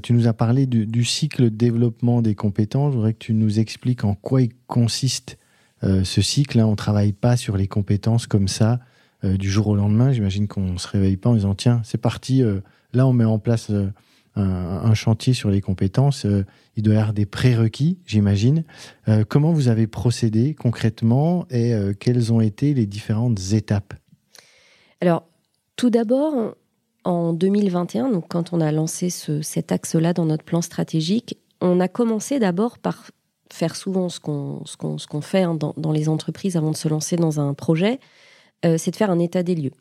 [0.02, 2.92] tu nous as parlé du, cycle de développement des compétences.
[2.92, 5.38] Je voudrais que tu nous expliques en quoi il consiste
[5.82, 6.58] ce cycle.
[6.58, 8.80] Hein, on travaille pas sur les compétences comme ça
[9.22, 10.10] du jour au lendemain.
[10.10, 12.42] J'imagine qu'on se réveille pas en disant tiens, c'est parti.
[12.94, 13.70] là, on met en place
[14.36, 16.44] un, chantier sur les compétences, euh,
[16.76, 18.64] il doit y avoir des prérequis, j'imagine.
[19.08, 23.94] Euh, comment vous avez procédé concrètement et euh, quelles ont été les différentes étapes?
[25.00, 25.24] Alors,
[25.76, 26.54] tout d'abord,
[27.04, 31.88] en 2021, donc quand on a lancé cet axe-là dans notre plan stratégique, on a
[31.88, 33.10] commencé d'abord par
[33.52, 37.54] faire souvent ce qu'on fait hein, dans, les entreprises avant de se lancer dans un
[37.54, 38.00] projet,
[38.64, 39.72] c'est de faire un état des lieux.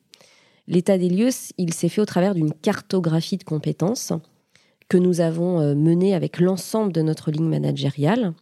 [0.67, 4.13] L'état des lieux, il s'est fait au travers d'une cartographie de compétences
[4.87, 8.33] que nous avons euh, mené avec l'ensemble de notre ligne managériale.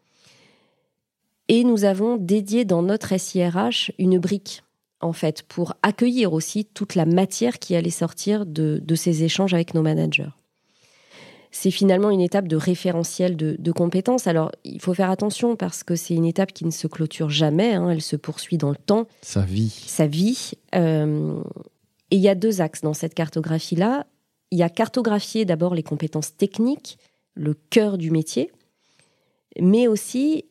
[1.47, 4.63] Et nous avons dédié dans notre SIRH une brique,
[5.01, 9.73] en fait, pour accueillir aussi toute la matière qui allait sortir de, ces échanges avec
[9.73, 10.31] nos managers.
[11.51, 14.25] C'est finalement une étape de référentiel de, compétences.
[14.25, 17.73] Alors, il faut faire attention parce que c'est une étape qui ne se clôture jamais,
[17.73, 17.89] hein.
[17.89, 19.05] elle se poursuit dans le temps.
[19.21, 19.69] Sa vie.
[19.85, 20.53] Sa vie.
[20.73, 21.39] Euh,
[22.09, 24.07] et il y a deux axes dans cette cartographie-là
[24.53, 26.99] il y a cartographier d'abord les compétences techniques,
[27.33, 28.51] le cœur du métier,
[29.59, 30.45] mais aussi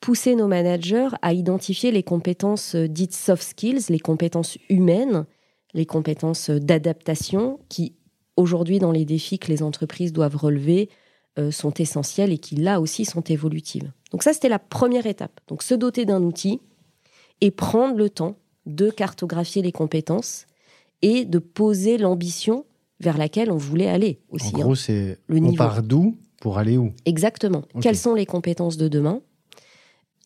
[0.00, 5.24] pousser nos managers à identifier les compétences euh, dites soft skills, les compétences humaines,
[5.72, 7.94] les compétences euh, d'adaptation qui,
[8.36, 10.90] aujourd'hui, dans les défis que les entreprises doivent relever,
[11.38, 13.92] euh, sont essentielles et qui, là aussi, sont évolutives.
[14.10, 15.38] Donc ça, c'était la première étape.
[15.46, 16.60] Donc se doter d'un outil
[17.40, 18.34] et prendre le temps
[18.66, 20.46] de cartographier les compétences
[21.02, 22.64] et de poser l'ambition
[23.02, 24.54] vers laquelle on voulait aller aussi.
[24.54, 24.76] En gros, hein.
[24.76, 26.92] c'est le on part d'où pour aller où?
[27.04, 27.62] Exactement.
[27.80, 29.20] Quelles sont les compétences de demain?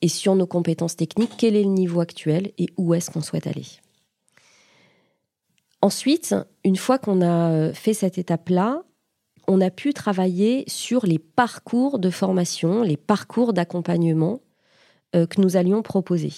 [0.02, 3.46] Et sur nos compétences techniques, quel est le niveau actuel et où est-ce qu'on souhaite
[3.46, 3.64] aller?
[5.80, 8.82] Ensuite, une fois qu'on a euh, fait cette étape-là,
[9.48, 14.40] on a pu travailler sur les parcours de formation, les parcours d'accompagnement
[15.14, 16.32] euh, que nous allions proposer.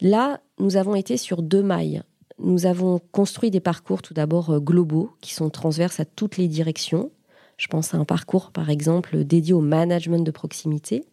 [0.00, 2.02] Là, nous avons été sur deux mailles.
[2.38, 6.48] Nous avons construit des parcours tout d'abord euh, globaux qui sont transverses à toutes les
[6.48, 7.10] directions.
[7.56, 11.04] Je pense à un parcours, par exemple, dédié au management de proximité,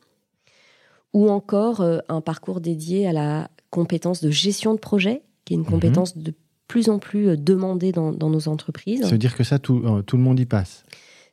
[1.14, 5.58] ou encore euh, un parcours dédié à la compétence de gestion de projet, qui est
[5.58, 5.70] une mhm.
[5.70, 6.34] compétence de
[6.68, 9.02] plus en plus euh, demandée dans, nos entreprises.
[9.02, 10.84] Ça veut dire que ça, tout, le monde y passe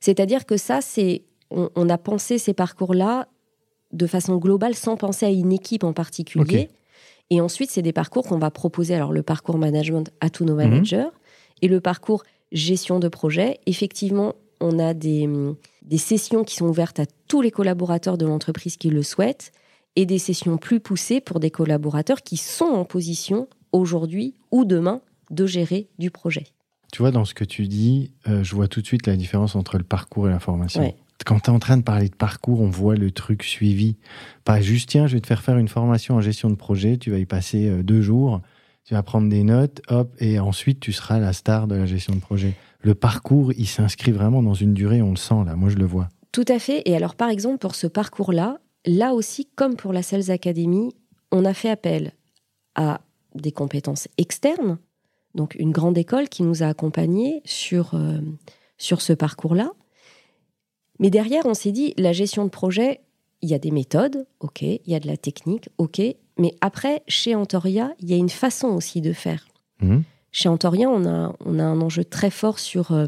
[0.01, 3.27] C'est-à-dire que ça, c'est on, a pensé ces parcours-là
[3.93, 6.69] de façon globale sans penser à une équipe en particulier.
[7.31, 8.95] Et ensuite, c'est des parcours qu'on va proposer.
[8.95, 10.71] Alors, le parcours management à tous nos mhm.
[10.71, 11.09] managers
[11.63, 13.61] et le parcours gestion de projet.
[13.67, 15.29] Effectivement, on a des,
[15.83, 19.53] des sessions qui sont ouvertes à tous les collaborateurs de l'entreprise qui le souhaitent
[19.97, 25.03] et des sessions plus poussées pour des collaborateurs qui sont en position aujourd'hui ou demain
[25.31, 26.47] de gérer du projet.
[26.93, 29.55] Tu vois, dans ce que tu dis, euh, je vois tout de suite la différence
[29.55, 30.95] entre le parcours et la formation
[31.25, 33.97] quand tu es en train de parler de parcours, on voit le truc suivi.
[34.45, 37.11] Pas juste, tiens, je vais te faire faire une formation en gestion de projet, tu
[37.11, 38.41] vas y passer euh, deux jours,
[38.85, 42.15] tu vas prendre des notes, hop, et ensuite tu seras la star de la gestion
[42.15, 42.55] de projet.
[42.81, 45.85] Le parcours, il s'inscrit vraiment dans une durée, on le sent là, moi je le
[45.85, 46.09] vois.
[46.33, 46.83] Tout à fait.
[46.85, 50.95] Et alors, par exemple, pour ce parcours-là, là aussi, comme pour la Sales Academy,
[51.33, 52.13] on a fait appel
[52.75, 53.01] à
[53.35, 54.79] des compétences externes,
[55.35, 58.21] donc une grande école qui nous a accompagnés sur, euh,
[58.77, 59.73] sur ce parcours-là.
[60.99, 63.01] Mais derrière, on s'est dit, la gestion de projet,
[63.43, 66.01] il y a des méthodes, ok, il y a de la technique, ok,
[66.39, 69.47] mais après, chez Antoria, il y a une façon aussi de faire.
[69.81, 70.03] Mhm.
[70.31, 73.07] Chez Antoria, on a, on a un enjeu très fort sur euh,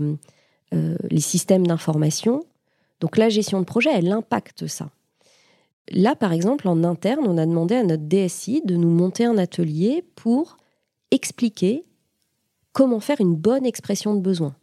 [0.73, 2.45] euh, les systèmes d'information.
[3.01, 4.91] Donc la gestion de projet, elle impacte ça.
[5.91, 9.39] Là, par exemple, en interne, on a demandé à notre DSI de nous monter un
[9.39, 10.57] atelier pour
[11.11, 11.85] expliquer
[12.73, 14.55] comment faire une bonne expression de besoin.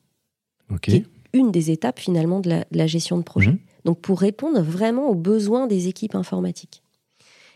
[0.71, 0.91] Ok
[1.37, 3.51] une des étapes finalement de la, gestion de projet.
[3.51, 3.59] Mhm.
[3.85, 6.83] Donc pour répondre vraiment aux besoins des équipes informatiques.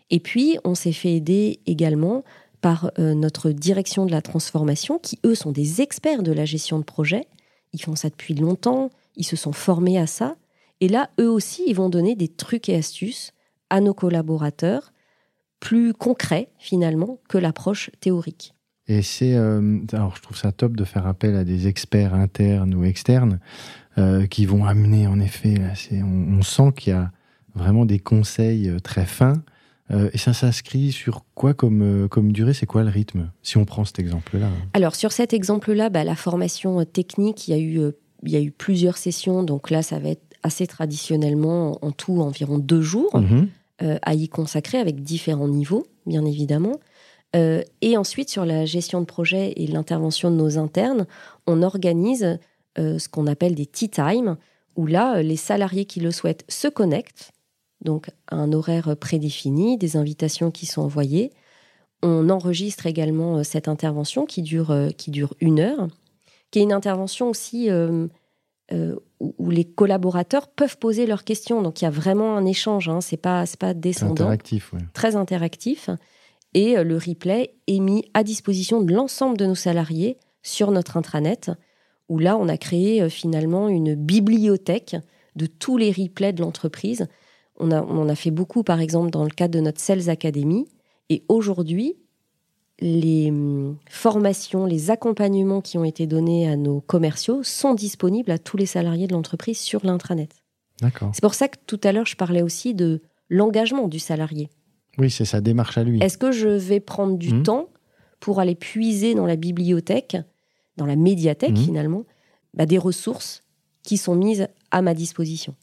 [0.09, 2.23] Et puis on s'est fait aider également
[2.61, 6.77] par euh, notre direction de la transformation, qui eux sont des experts de la gestion
[6.79, 7.27] de projet.
[7.73, 10.35] Ils font ça depuis longtemps, ils se sont formés à ça.
[10.79, 13.33] Et là, eux aussi, ils vont donner des trucs et astuces
[13.69, 14.91] à nos collaborateurs,
[15.59, 18.53] plus concrets finalement que l'approche théorique.
[18.91, 22.75] Et c'est, euh, alors je trouve ça top de faire appel à des experts internes
[22.75, 23.39] ou externes
[23.97, 25.71] euh, qui vont amener, en effet, là,
[26.03, 27.09] on, on, sent qu'il y a
[27.55, 29.43] vraiment des conseils euh, très fins.
[30.11, 32.53] et ça s'inscrit sur quoi comme, comme durée?
[32.53, 33.31] C'est quoi le rythme?
[33.43, 34.49] Si on prend cet exemple-là.
[34.73, 38.41] Alors sur cet exemple-là, bah, la formation technique, il y, a eu, il y a
[38.41, 39.43] eu plusieurs sessions.
[39.43, 43.47] Donc là, ça va être assez traditionnellement, en tout, environ deux jours mhm.
[44.01, 46.79] à y consacrer avec différents niveaux, bien évidemment.
[47.35, 51.05] Euh, et ensuite, sur la gestion de projet et l'intervention de nos internes,
[51.47, 52.37] on organise
[52.77, 54.37] euh, ce qu'on appelle des tea time,
[54.77, 57.31] où là, euh, les salariés qui le souhaitent se connectent
[57.83, 61.31] donc un horaire prédéfini, des invitations qui sont envoyées.
[62.03, 65.87] On enregistre également euh, cette intervention qui dure, qui dure une heure,
[66.51, 67.69] qui est une intervention aussi
[68.71, 71.61] où les collaborateurs peuvent poser leurs questions.
[71.61, 74.25] Donc il y a vraiment un échange, hein, c'est pas, pas descendant.
[74.25, 75.89] Interactif, Très interactif.
[76.53, 81.51] Et le replay est mis à disposition de l'ensemble de nos salariés sur notre intranet,
[82.09, 84.97] où là on a créé finalement une bibliothèque
[85.35, 87.07] de tous les replays de l'entreprise.
[87.57, 90.09] On, a, on en a fait beaucoup, par exemple, dans le cadre de notre Sales
[90.09, 90.67] Academy
[91.11, 91.97] et aujourd'hui,
[92.79, 98.39] les hum, formations, les accompagnements qui ont été donnés à nos commerciaux sont disponibles à
[98.39, 100.31] tous les salariés de l'entreprise sur l'intranet.
[100.81, 101.11] D'accord.
[101.13, 104.49] C'est pour ça que tout à l'heure, je parlais aussi de l'engagement du salarié.
[104.97, 106.01] Oui, c'est sa démarche à lui.
[106.01, 107.43] Est-ce que je vais prendre du mmh.
[107.43, 107.69] temps
[108.19, 110.17] pour aller puiser dans la bibliothèque,
[110.77, 111.63] dans la médiathèque mmh.
[111.63, 112.05] finalement,
[112.53, 113.43] bah, des ressources
[113.83, 115.55] qui sont mises à ma disposition?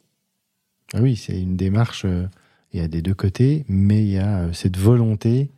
[0.95, 2.26] Ah Oui, c'est une démarche euh,
[2.72, 5.51] il y a des deux côtés, mais il y a euh, cette volonté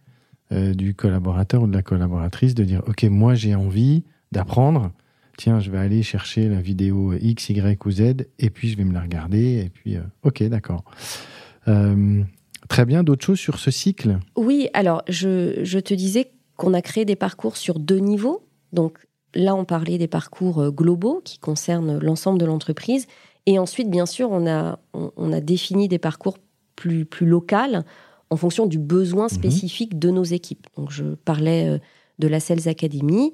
[0.53, 4.93] euh, du collaborateur ou de la collaboratrice de dire Ok, moi j'ai envie d'apprendre.
[5.37, 8.01] Tiens, je vais aller chercher la vidéo X, Y ou Z,
[8.39, 10.85] et puis je vais me la regarder, et puis, ok, d'accord.
[12.71, 14.19] Très bien, d'autres choses sur ce cycle?
[14.37, 18.47] Oui, alors je, je te disais qu'on a créé des parcours sur deux niveaux.
[18.73, 18.99] Donc
[19.35, 23.07] là, on parlait des parcours globaux qui concernent l'ensemble de l'entreprise.
[23.47, 26.39] Et ensuite, bien sûr, on a, on a défini des parcours
[26.77, 27.85] plus, plus locale
[28.31, 29.31] en fonction du besoin mhm.
[29.31, 30.67] spécifique de nos équipes.
[30.77, 31.79] Donc, je parlais euh,
[32.19, 33.33] de la Sales Academy.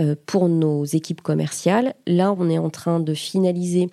[0.00, 3.90] Euh, pour nos équipes commerciales, là, on est en train de finaliser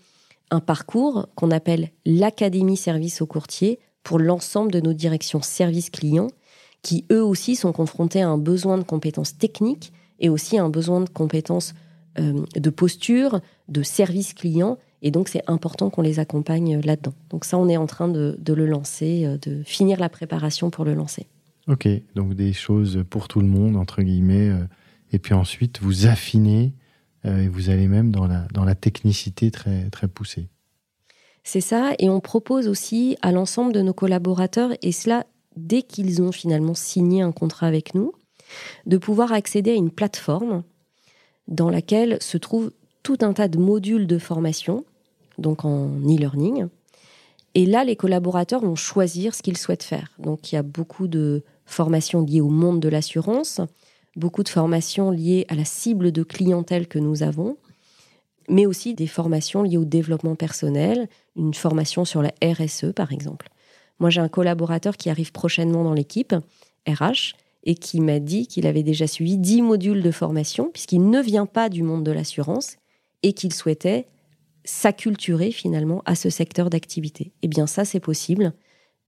[0.50, 6.28] un parcours qu'on appelle l'Académie Service au courtier pour l'ensemble de nos directions service client,
[6.82, 10.70] qui eux aussi sont confrontés à un besoin de compétences techniques et aussi à un
[10.70, 11.74] besoin de compétences
[12.18, 17.14] euh, de posture, de service client et donc, c'est important qu'on les accompagne euh, là-dedans.
[17.30, 20.86] Donc ça, on est en train de, le lancer, euh, de finir la préparation pour
[20.86, 21.28] le lancer.
[21.68, 24.52] Ok, donc des choses pour tout le monde, entre guillemets.
[25.12, 26.74] Et puis ensuite, vous affinez
[27.26, 30.48] et vous allez même dans la, dans la technicité très, très poussée.
[31.52, 35.26] C'est ça, et on propose aussi à l'ensemble de nos collaborateurs, et cela
[35.56, 38.14] dès qu'ils ont finalement signé un contrat avec nous,
[38.86, 40.62] de pouvoir accéder à une plateforme
[41.48, 42.72] dans laquelle se trouvent
[43.02, 44.86] tout un tas de modules de formation
[45.40, 46.68] donc en e-learning.
[47.56, 50.12] Et là, les collaborateurs vont choisir ce qu'ils souhaitent faire.
[50.20, 53.60] Donc il y a beaucoup de formations liées au monde de l'assurance,
[54.16, 57.58] beaucoup de formations liées à la cible de clientèle que nous avons,
[58.50, 63.50] mais aussi des formations liées au développement personnel, une formation sur la RSE par exemple.
[64.00, 66.34] Moi, j'ai un collaborateur qui arrive prochainement dans l'équipe,
[66.88, 71.22] RH, et qui m'a dit qu'il avait déjà suivi 10 modules de formation, puisqu'il ne
[71.22, 72.78] vient pas du monde de l'assurance,
[73.22, 74.08] et qu'il souhaitait
[74.64, 77.34] s'acculturer finalement à ce secteur d'activité.
[77.42, 78.54] Eh bien ça, c'est possible.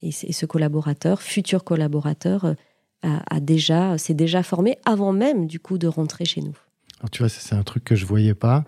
[0.02, 2.54] Et, ce collaborateur, futur collaborateur, euh,
[3.02, 6.56] a, déjà, s'est déjà formé avant même du coup de rentrer chez nous.
[7.00, 8.64] Alors tu vois, c'est un truc que je voyais pas.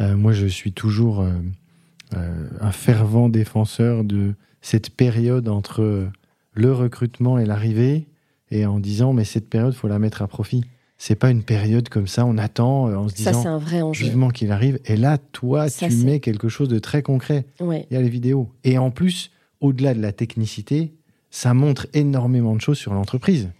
[0.00, 6.08] Euh, moi, je suis toujours euh, un fervent défenseur de cette période entre
[6.54, 8.06] le recrutement et l'arrivée,
[8.50, 10.64] et en disant mais cette période, faut la mettre à profit
[10.98, 13.82] c'est pas une période comme ça, on attend euh, en se disant ça, un vrai
[13.82, 14.04] enjeu.
[14.04, 14.78] vivement qu'il arrive.
[14.86, 17.44] Et là, toi, tu mets quelque chose de très concret.
[17.60, 18.50] Il y a les vidéos.
[18.64, 19.30] Et en plus,
[19.60, 20.94] au-delà de la technicité,
[21.30, 23.50] ça montre énormément de choses sur l'entreprise.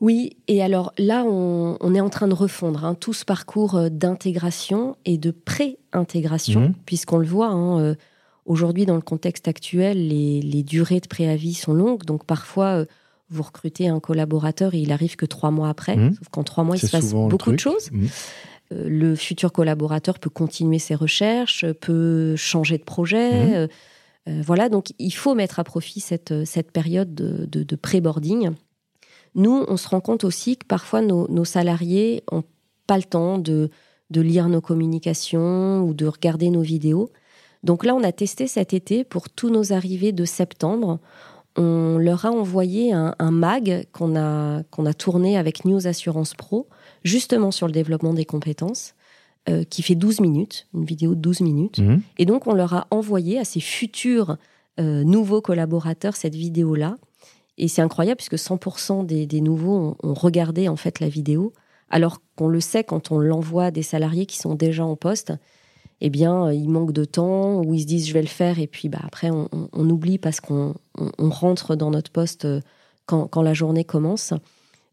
[0.00, 3.88] Oui, et alors là, on, est en train de refondre hein, tout ce parcours euh,
[3.88, 6.74] d'intégration et de pré-intégration, mmh.
[6.86, 7.94] puisqu'on le voit, hein, euh,
[8.46, 12.84] aujourd'hui, dans le contexte actuel, les, les, durées de préavis sont longues, donc parfois
[13.30, 15.96] vous recrutez un collaborateur et il arrive que trois mois après.
[15.96, 16.14] Mmh.
[16.14, 17.90] Sauf qu'en trois mois, il se passe beaucoup de choses.
[17.90, 18.06] Mmh.
[18.72, 23.56] Euh, le futur collaborateur peut continuer ses recherches, peut changer de projet.
[23.56, 23.66] Euh,
[24.28, 28.50] euh, voilà, donc il faut mettre à profit cette, cette période de, de, pré-boarding.
[29.34, 32.44] Nous, on se rend compte aussi que parfois nos, nos salariés n'ont
[32.86, 33.70] pas le temps de,
[34.10, 37.10] de lire nos communications ou de regarder nos vidéos.
[37.62, 41.00] Donc là, on a testé cet été pour tous nos arrivées de septembre
[41.58, 46.68] on leur a envoyé un, mag qu'on a, qu'on a tourné avec News Assurance Pro,
[47.02, 48.94] justement sur le développement des compétences,
[49.48, 51.78] euh, qui fait 12 minutes, une vidéo de 12 minutes.
[51.80, 52.00] Mhm.
[52.18, 54.36] Et donc, on leur a envoyé à ces futurs
[54.78, 56.96] euh, nouveaux collaborateurs cette vidéo-là.
[57.58, 61.52] Et c'est incroyable puisque 100% des, nouveaux ont, regardé en fait la vidéo,
[61.90, 65.32] alors qu'on le sait quand on l'envoie à des salariés qui sont déjà en poste
[66.00, 68.58] eh bien, euh, ils manquent de temps ou ils se disent je vais le faire
[68.58, 70.74] et puis bah, après on, oublie parce qu'on
[71.18, 72.60] rentre dans notre poste euh,
[73.06, 74.34] quand, la journée commence.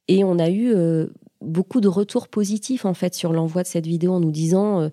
[0.07, 1.07] Et on a eu euh,
[1.41, 4.89] beaucoup de retours positifs en fait sur l'envoi de cette vidéo en nous disant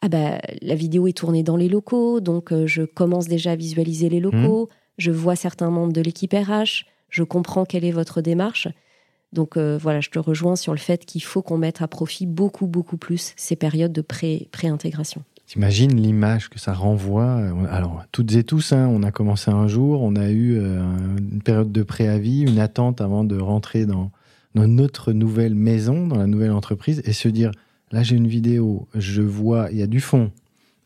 [0.00, 4.08] ah bah la vidéo est tournée dans les locaux donc je commence déjà à visualiser
[4.08, 4.66] les locaux.
[4.66, 4.74] Mmh.
[4.98, 8.68] je vois certains membres de l'équipe RH, je comprends quelle est votre démarche.
[9.32, 12.26] Donc euh, voilà, je te rejoins sur le fait qu'il faut qu'on mette à profit
[12.26, 15.22] beaucoup, beaucoup plus ces périodes de pré- pré-intégration.
[15.48, 17.40] T'imagines l'image que ça renvoie
[17.70, 20.82] Alors, toutes et tous, hein, on a commencé un jour, on a eu euh,
[21.16, 24.10] une période de préavis, une attente avant de rentrer dans,
[24.54, 27.50] notre nouvelle maison, dans la nouvelle entreprise, et se dire,
[27.92, 30.32] là j'ai une vidéo, je vois, il y a du fond,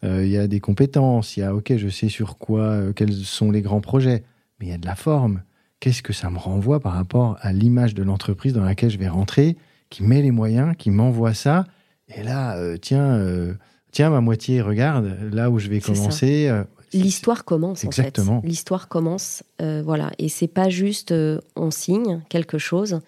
[0.04, 2.92] euh, il y a des compétences, il y a, ok, je sais sur quoi, euh,
[2.92, 4.22] quels sont les grands projets,
[4.60, 5.42] mais il y a de la forme.
[5.82, 9.08] Qu'est-ce que ça me renvoie par rapport à l'image de l'entreprise dans laquelle je vais
[9.08, 9.56] rentrer,
[9.90, 11.64] qui met les moyens, qui m'envoie ça,
[12.06, 13.54] et là, euh, tiens, euh,
[13.90, 16.46] tiens, ma moitié, regarde, là où je vais commencer.
[16.48, 16.62] euh,
[16.92, 18.36] L'histoire commence Exactement.
[18.36, 18.46] en fait.
[18.46, 20.12] L'histoire commence, voilà.
[20.20, 21.12] Et c'est pas juste
[21.56, 23.00] on signe quelque chose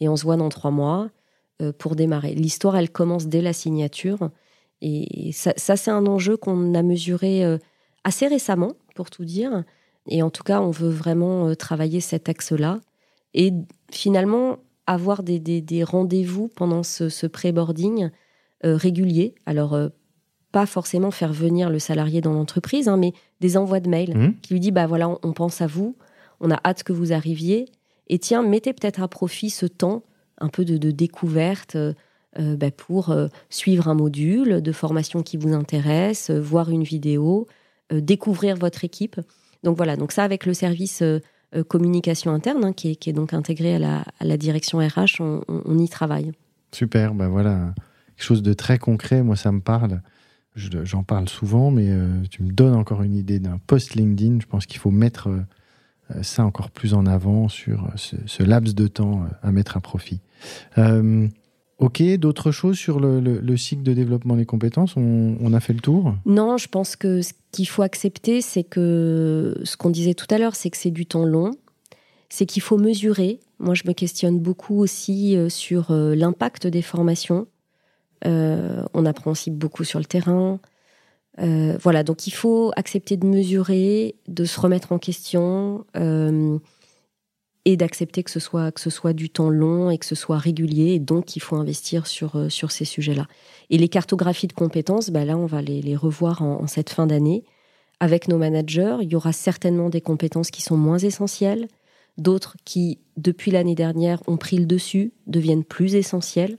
[0.00, 1.10] et on se voit dans trois mois
[1.78, 2.34] pour démarrer.
[2.34, 4.30] L'histoire, elle commence dès la signature.
[4.80, 7.44] Et ça, ça, c'est un enjeu qu'on a mesuré
[8.04, 9.64] assez récemment, pour tout dire.
[10.08, 12.80] Et en tout cas, on veut vraiment euh, travailler cet axe-là.
[13.32, 13.52] Et
[13.90, 18.10] finalement, avoir des, des- des rendez-vous pendant ce, ce pré-boarding
[18.64, 19.34] euh, réguliers.
[19.46, 19.88] Alors, euh,
[20.52, 24.34] pas forcément faire venir le salarié dans l'entreprise, hein, mais des envois de mails Mhm.
[24.40, 25.96] qui lui dit bah voilà, on, on pense à vous,
[26.40, 27.64] on a hâte que vous arriviez.
[28.08, 30.02] Et tiens, mettez peut-être à profit ce temps
[30.38, 31.94] un peu de, de découverte euh,
[32.36, 33.14] bah, pour
[33.48, 37.46] suivre un module de formation qui vous intéresse, voir une vidéo,
[37.92, 39.20] découvrir votre équipe.
[39.64, 41.18] Donc voilà, donc ça avec le service euh,
[41.56, 46.32] euh, communication interne, hein, qui, est, donc intégré à la, direction RH, on, y travaille.
[46.72, 47.72] Super, ben voilà,
[48.16, 50.02] quelque chose de très concret, moi ça me parle.
[50.54, 54.38] Je- J'en parle souvent, mais euh, tu me donnes encore une idée d'un post LinkedIn.
[54.40, 55.28] Je pense qu'il faut mettre
[56.20, 60.20] ça encore plus en avant sur ce, laps de temps à mettre à profit.
[61.78, 64.94] Ok, d'autres choses sur le, le- le cycle de développement des compétences?
[64.96, 66.14] On, a fait le tour?
[66.26, 70.38] Non, je pense que ce qu'il faut accepter, c'est que ce qu'on disait tout à
[70.38, 71.52] l'heure, c'est que c'est du temps long,
[72.28, 73.40] c'est qu'il faut mesurer.
[73.58, 77.46] Moi, je me questionne beaucoup aussi euh, sur euh, l'impact des formations.
[78.26, 80.60] Euh, on apprend aussi beaucoup sur le terrain.
[81.36, 85.84] Voilà, donc il faut accepter de mesurer, de se remettre en question
[87.64, 90.38] et d'accepter que ce soit que ce soit du temps long et que ce soit
[90.38, 90.92] régulier.
[90.94, 93.26] Et donc, il faut investir sur euh, sur ces sujets-là.
[93.70, 97.44] Et les cartographies de compétences, bah là, on va les, revoir en, cette fin d'année.
[98.00, 101.68] Avec nos managers, il y aura certainement des compétences qui sont moins essentielles,
[102.18, 106.58] d'autres qui, depuis l'année dernière, ont pris le dessus, deviennent plus essentielles.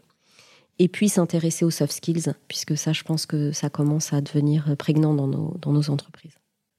[0.80, 4.76] Et puis s'intéresser aux soft skills, puisque ça, je pense que ça commence à devenir
[4.78, 6.34] prégnant dans nos, dans nos entreprises.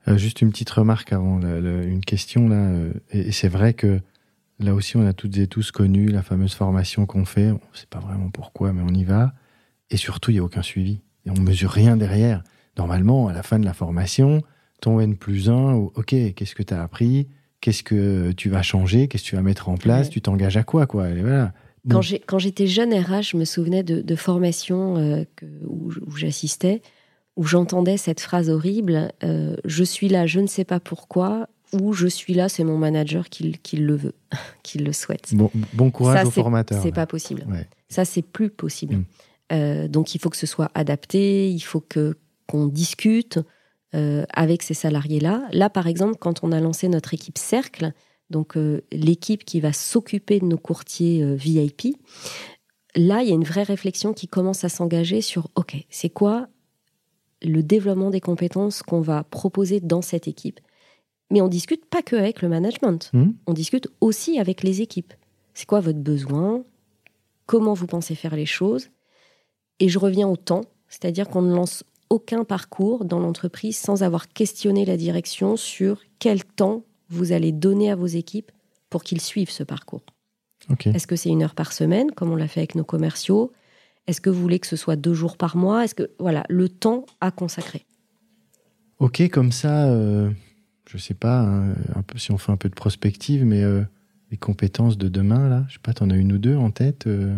[0.08, 2.56] Euh, Juste une petite remarque avant, une question là.
[2.56, 4.00] euh, et c'est vrai que
[4.58, 7.50] là aussi, on a toutes et tous connu la fameuse formation qu'on fait.
[7.50, 9.32] On ne sait pas vraiment pourquoi, mais on y va.
[9.90, 11.00] Et surtout, il n'y a aucun suivi.
[11.24, 12.42] Et on mesure rien derrière.
[12.78, 14.42] Normalement, à la fin de la formation,
[14.80, 17.28] ton N plus 1, ok, qu'est-ce que tu as appris?
[17.60, 19.08] Qu'est-ce que tu vas changer?
[19.08, 20.06] Qu'est-ce que tu vas mettre en place?
[20.06, 20.12] Ouais.
[20.12, 21.08] Tu t'engages à quoi, quoi?
[21.08, 21.52] Et voilà.
[21.84, 22.00] Bon.
[22.26, 26.82] Quand j'étais jeune RH, je me souvenais de, de formations euh, que- où, où j'assistais,
[27.36, 31.92] où j'entendais cette phrase horrible euh, Je suis là, je ne sais pas pourquoi, ou
[31.92, 34.14] Je suis là, c'est mon manager qui, le veut,
[34.62, 35.34] qui le souhaite.
[35.34, 36.82] Bon, bon courage Ça, aux formateurs.
[36.82, 37.44] C'est pas possible.
[37.48, 37.68] Ouais.
[37.88, 38.96] Ça, c'est plus possible.
[38.96, 39.04] Mm.
[39.52, 43.40] Euh, donc, il faut que ce soit adapté, il faut que qu'on discute
[43.94, 45.48] euh, avec ces salariés-là.
[45.52, 47.92] Là, par exemple, quand on a lancé notre équipe Cercle,
[48.30, 51.96] donc euh, l'équipe qui va s'occuper de nos courtiers VIP,
[52.94, 56.46] là, il y a une vraie réflexion qui commence à s'engager sur, OK, c'est quoi
[57.42, 60.60] le développement des compétences qu'on va proposer dans cette équipe
[61.30, 63.32] Mais on discute pas que avec le management, Hmm.
[63.46, 65.12] On discute aussi avec les équipes.
[65.54, 66.62] C'est quoi votre besoin?
[67.46, 68.90] Comment vous pensez faire les choses?
[69.80, 74.28] Et je reviens au temps, c'est-à-dire qu'on ne lance aucun parcours dans l'entreprise sans avoir
[74.28, 78.52] questionné la direction sur quel temps vous allez donner à vos équipes
[78.90, 80.04] pour qu'ils suivent ce parcours.
[80.70, 80.86] Ok.
[80.86, 83.52] Est-ce que c'est une heure par semaine, comme on l'a fait avec nos commerciaux?
[84.06, 85.84] Est-ce que vous voulez que ce soit deux jours par mois?
[85.84, 87.84] Est-ce que voilà le temps à consacrer.
[88.98, 90.30] Ok, comme ça, euh,
[90.88, 93.82] je sais pas, hein, un peu, si on fait un peu de prospective, mais euh,
[94.30, 97.06] les compétences de demain, là, je sais pas, t'en as une ou deux en tête
[97.06, 97.36] euh?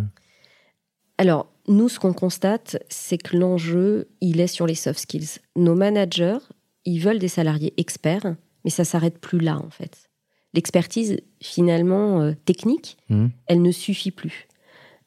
[1.19, 5.41] Alors, nous, ce qu'on constate, c'est que l'enjeu, il est sur les soft skills.
[5.57, 6.39] Nos managers,
[6.85, 10.09] ils veulent des salariés experts, mais ça s'arrête plus là, en fait.
[10.55, 14.47] L'expertise, finalement, euh, technique, Hmm elle ne suffit plus.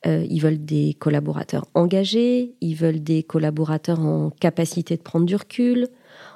[0.07, 5.35] Euh, ils veulent des collaborateurs engagés, ils veulent des collaborateurs en capacité de prendre du
[5.35, 5.87] recul,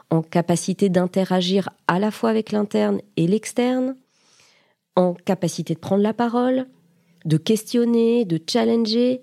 [0.10, 3.96] en capacité d'interagir à la fois avec l'interne et l'externe,
[4.96, 6.68] en capacité de prendre la parole,
[7.26, 9.22] de questionner, de challenger.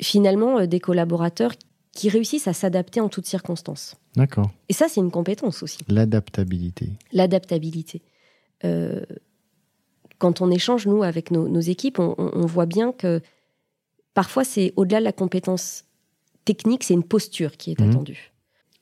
[0.00, 1.52] Finalement, euh, des collaborateurs
[1.92, 3.96] qui réussissent à s'adapter en toutes circonstances.
[4.14, 4.50] D'accord.
[4.68, 5.78] Et ça, c'est une compétence aussi.
[5.88, 6.90] L'adaptabilité.
[7.12, 8.02] L'adaptabilité.
[8.64, 9.04] Euh,
[10.18, 13.20] quand on échange, nous, avec nos, nos équipes, on, on- on voit bien que
[14.14, 15.84] parfois, c'est au-delà de la compétence
[16.44, 17.90] technique, c'est une posture qui est Mhm.
[17.90, 18.32] attendue.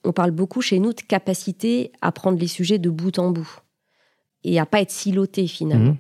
[0.05, 3.61] On parle beaucoup chez nous de capacité à prendre les sujets de bout en bout
[4.45, 5.93] et à pas être siloté finalement.
[5.93, 5.99] Mhm.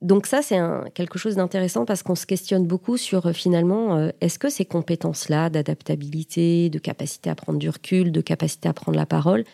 [0.00, 0.58] Donc ça, c'est
[0.92, 4.66] quelque chose d'intéressant parce qu'on se questionne beaucoup sur euh, finalement, euh, est-ce que ces
[4.66, 9.44] compétences-là d'adaptabilité, de capacité à prendre du recul, de capacité à prendre la parole,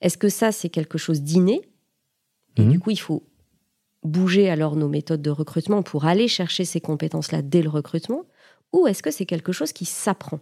[0.00, 1.62] est-ce que ça, c'est quelque chose d'inné
[2.56, 2.70] Et Mhm.
[2.70, 3.24] du coup, il faut
[4.04, 8.24] bouger alors nos méthodes de recrutement pour aller chercher ces compétences-là dès le recrutement
[8.72, 10.38] Ou est-ce que c'est quelque chose qui s'apprend?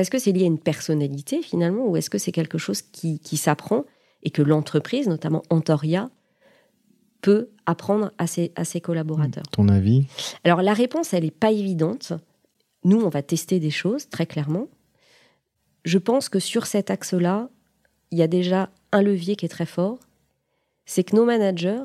[0.00, 3.18] Est-ce que c'est lié à une personnalité finalement Ou est-ce que c'est quelque chose qui,
[3.20, 3.84] qui s'apprend
[4.22, 6.10] et que l'entreprise, notamment Antoria,
[7.20, 9.44] peut apprendre à ses, à ses collaborateurs?
[9.50, 10.06] Ton avis?
[10.44, 12.12] Alors la réponse, elle n'est pas évidente.
[12.84, 14.68] Nous, on va tester des choses, très clairement.
[15.84, 17.48] Je pense que sur cet axe-là,
[18.10, 19.98] il y a déjà un levier qui est très fort.
[20.86, 21.84] C'est que nos managers,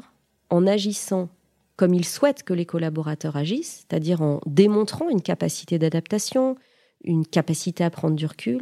[0.49, 1.29] en agissant
[1.75, 6.55] comme ils souhaitent que les collaborateurs agissent, c'est-à-dire en démontrant une capacité d'adaptation,
[7.03, 8.61] une capacité à prendre du recul,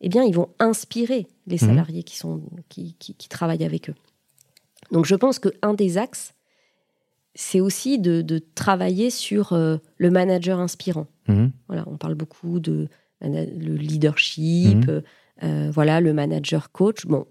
[0.00, 1.68] eh bien, ils vont inspirer les Mhm.
[1.68, 3.94] salariés qui, sont, qui, qui- qui travaillent avec eux.
[4.90, 6.34] Donc, je pense qu'un des axes,
[7.34, 11.06] c'est aussi de, de travailler sur euh, le manager inspirant.
[11.28, 11.52] Mhm.
[11.68, 12.88] Voilà, on parle beaucoup de
[13.20, 15.02] le leadership, Mhm.
[15.44, 17.06] euh, voilà, le manager coach.
[17.06, 17.26] Bon,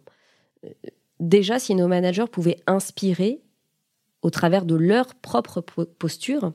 [1.19, 3.41] déjà, si nos managers pouvaient inspirer
[4.21, 6.53] au travers de leur propre po- posture,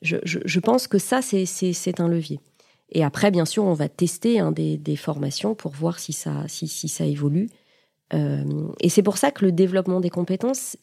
[0.00, 2.40] je, je- je pense que ça, c'est un levier.
[2.92, 6.46] Et après, bien sûr, on va tester hein, des, formations pour voir si ça,
[7.00, 7.48] évolue.
[8.12, 10.76] Euh, et c'est pour ça que le développement des compétences,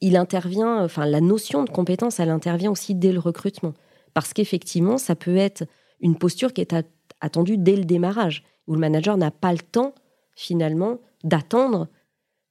[0.00, 3.72] il intervient, enfin, la notion de compétence, elle intervient aussi dès le recrutement.
[4.14, 5.64] Parce qu'effectivement, ça peut être
[6.00, 6.74] une posture qui est
[7.20, 9.94] attendue dès le démarrage, où le manager n'a pas le temps,
[10.34, 11.86] finalement, d'attendre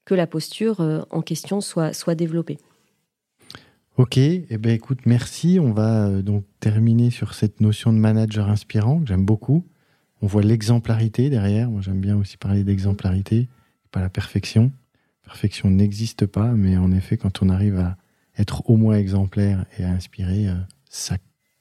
[0.05, 2.57] que la posture euh, en question soit développée.
[3.97, 5.57] Ok, eh ben écoute, merci.
[5.57, 9.65] On va euh, donc terminer sur cette notion de manager inspirant que j'aime beaucoup.
[10.21, 11.69] On voit l'exemplarité derrière.
[11.69, 13.47] Moi, j'aime bien aussi parler d'exemplarité,
[13.91, 14.73] pas la perfection.
[15.23, 17.95] Perfection n'existe pas, mais en effet, quand on arrive à
[18.37, 20.55] être au moins exemplaire et à inspirer, euh,
[20.89, 21.15] ça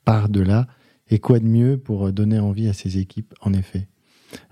[0.04, 0.66] part de là.
[1.10, 3.86] Et quoi de mieux pour euh, donner envie à ses équipes, en effet?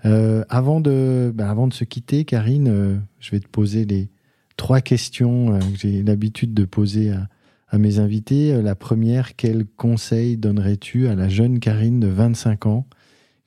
[0.05, 4.09] Avant, de, ben, avant de se quitter, Karine, je vais te poser les
[4.55, 7.27] trois questions que j'ai l'habitude de poser à,
[7.73, 8.53] à mes invités.
[8.53, 12.85] Euh, La première, quel conseil donnerais-tu à la jeune Karine de 25 ans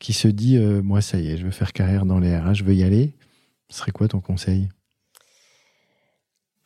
[0.01, 2.65] qui se dit euh, Moi, ça y est, je veux faire carrière dans les je
[2.65, 3.15] veux y aller?
[3.71, 4.69] Ce serait quoi ton conseil?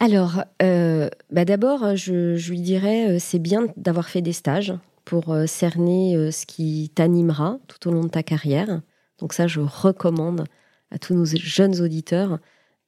[0.01, 4.73] Alors, euh, bah d'abord, je, lui dirais, c'est bien d'avoir fait des stages
[5.05, 8.81] pour cerner ce qui t'animera tout au long de ta carrière.
[9.19, 10.45] Donc ça, je recommande
[10.91, 12.39] à tous nos jeunes auditeurs,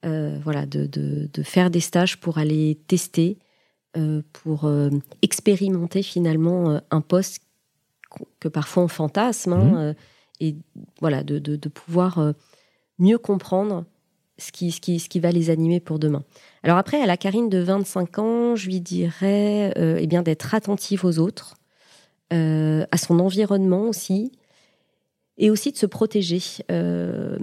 [0.03, 3.37] voilà, de, faire des stages pour aller tester,
[4.33, 4.89] pour euh,
[5.21, 7.41] expérimenter finalement euh, un poste
[8.39, 9.93] que parfois on fantasme, hein, euh,
[10.39, 10.55] et
[10.99, 12.33] voilà, de, de- de pouvoir euh,
[12.99, 13.85] mieux comprendre
[14.37, 16.23] ce qui, ce, qui, ce qui va les animer pour demain.
[16.63, 20.53] Alors après, à la Karine de 25 ans, je lui dirais euh, eh bien d'être
[20.55, 21.55] attentive aux autres,
[22.33, 24.31] euh, à son environnement aussi,
[25.37, 26.41] et aussi de se protéger.
[26.71, 27.37] Euh,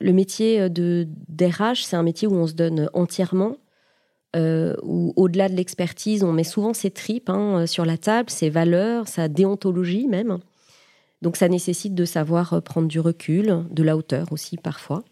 [0.00, 3.56] le métier de d'RH, c'est un métier où on se donne entièrement,
[4.34, 8.50] euh, où au-delà de l'expertise, on met souvent ses tripes hein, sur la table, ses
[8.50, 10.38] valeurs, sa déontologie même.
[11.22, 15.02] Donc ça nécessite de savoir prendre du recul, de la hauteur aussi parfois.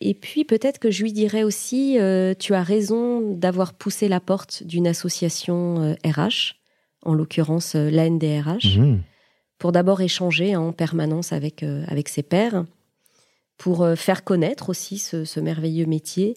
[0.00, 4.20] Et puis peut-être que je lui dirais aussi, euh, tu as raison d'avoir poussé la
[4.20, 6.56] porte d'une association euh, RH,
[7.02, 9.00] en l'occurrence euh, l'ANDRH, Mhm.
[9.58, 12.66] pour d'abord échanger en permanence avec, euh, avec ses pairs,
[13.56, 16.36] pour euh, faire connaître aussi ce, ce merveilleux métier,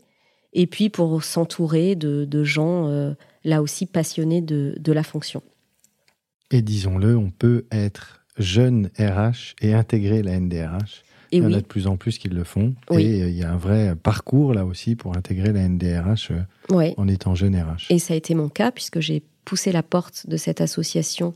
[0.54, 5.41] et puis pour s'entourer de, de gens euh, là aussi passionnés de, de la fonction.
[6.52, 11.04] Et disons-le, on peut être jeune RH et intégrer la NDRH.
[11.32, 12.74] Et il y en a de plus en plus qui le font.
[12.89, 13.04] Oui.
[13.04, 16.91] Et euh, il y a un vrai parcours là aussi pour intégrer la NDRH euh,
[16.97, 17.91] en étant jeune RH.
[17.91, 21.36] Et ça a été mon cas puisque j'ai poussé la porte de cette association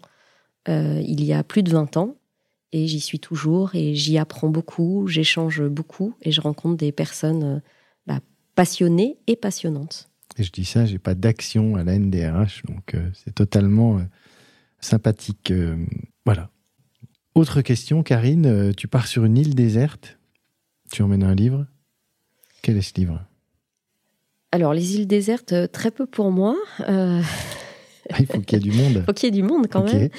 [0.70, 2.16] euh, il y a plus de 20 ans.
[2.72, 7.44] Et j'y suis toujours et j'y apprends beaucoup, j'échange beaucoup et je rencontre des personnes
[7.44, 7.60] euh,
[8.08, 8.20] bah,
[8.56, 10.10] passionnées et passionnantes.
[10.38, 14.04] Et je dis ça, j'ai pas d'action à la NDRH, donc euh, c'est totalement euh,
[14.80, 15.52] sympathique.
[15.52, 15.78] euh,
[16.26, 16.50] voilà.
[17.36, 20.20] Autre question, Karine, tu pars sur une île déserte,
[20.92, 21.66] tu emmènes un livre?
[22.62, 23.20] Quel est ce livre?
[24.52, 26.56] Alors, les îles désertes, très peu pour moi.
[28.12, 28.98] Ah, il faut qu'il y ait du monde.
[28.98, 30.10] Il faut qu'il y ait du monde quand même.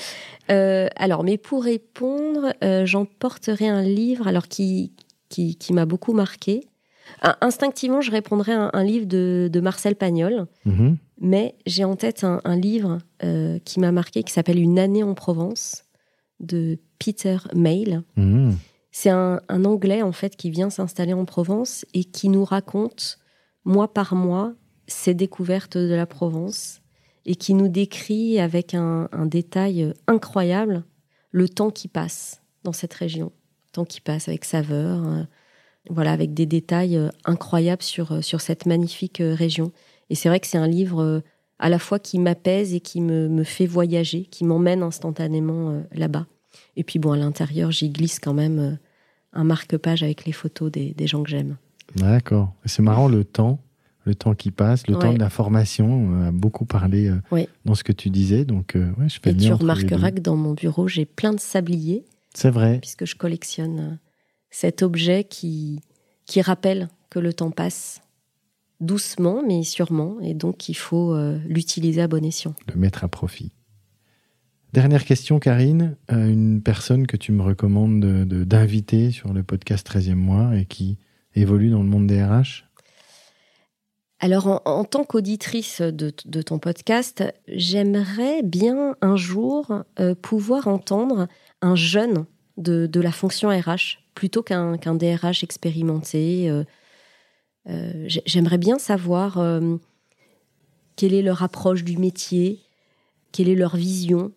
[0.51, 4.93] Euh, alors, mais pour répondre, euh, j'emporterai un livre alors qui,
[5.29, 6.67] qui, qui m'a beaucoup marqué.
[7.41, 10.97] Instinctivement, je répondrai à un, un livre de, de Marcel Pagnol, Mhm.
[11.21, 15.03] mais j'ai en tête un, un livre euh, qui m'a marqué qui s'appelle Une année
[15.03, 15.85] en Provence
[16.41, 18.03] de Peter Mayle.
[18.17, 18.57] Mhm.
[18.91, 23.19] C'est un, un Anglais en fait qui vient s'installer en Provence et qui nous raconte
[23.65, 24.53] mois par mois
[24.87, 26.81] ses découvertes de la Provence
[27.25, 30.85] et qui nous décrit avec un, un détail incroyable
[31.31, 33.33] le temps qui passe dans cette région,
[33.69, 35.23] le temps qui passe avec saveur, euh,
[35.91, 39.73] voilà, avec des détails euh, incroyables sur euh, sur cette magnifique euh, région.
[40.11, 41.23] Et c'est vrai que c'est un livre
[41.59, 46.27] à la fois qui m'apaise et qui me, me fait voyager, qui m'emmène instantanément là-bas.
[46.77, 48.79] Et puis bon, à l'intérieur, j'y glisse quand même
[49.33, 51.57] un marque-page avec les photos des, des gens que j'aime.
[51.97, 52.53] D'accord.
[52.67, 53.61] C'est marrant le temps,
[54.05, 55.01] le temps qui passe, le Ouais.
[55.01, 55.87] temps de la formation.
[55.91, 57.11] On a beaucoup parlé
[57.65, 58.45] dans ce que tu disais.
[58.45, 61.41] Donc, ouais, je fais Et le tu remarqueras que dans mon bureau, j'ai plein de
[61.41, 62.05] sabliers,
[62.35, 62.79] C'est vrai.
[62.81, 63.99] puisque je collectionne
[64.55, 65.81] cet objet qui,
[66.27, 68.01] qui rappelle que le temps passe
[68.81, 72.55] doucement, mais sûrement, et donc il faut euh, l'utiliser à bon escient.
[72.73, 73.51] Le mettre à profit.
[74.73, 75.97] Dernière question, Karine.
[76.13, 80.57] Euh, une personne que tu me recommandes de- de- d'inviter sur le podcast 13e mois
[80.57, 80.99] et qui
[81.35, 82.65] évolue dans le monde des RH
[84.21, 90.69] Alors, en, en tant qu'auditrice de, de ton podcast, j'aimerais bien un jour euh, pouvoir
[90.69, 91.27] entendre
[91.61, 92.27] un jeune
[92.57, 96.49] de, de la fonction RH plutôt qu'un qu'un DRH expérimenté.
[96.51, 96.65] euh,
[97.69, 99.77] euh, j'ai- j'aimerais bien savoir euh,
[100.97, 102.61] quelle est leur approche du métier,
[103.33, 104.33] quelle est leur vision,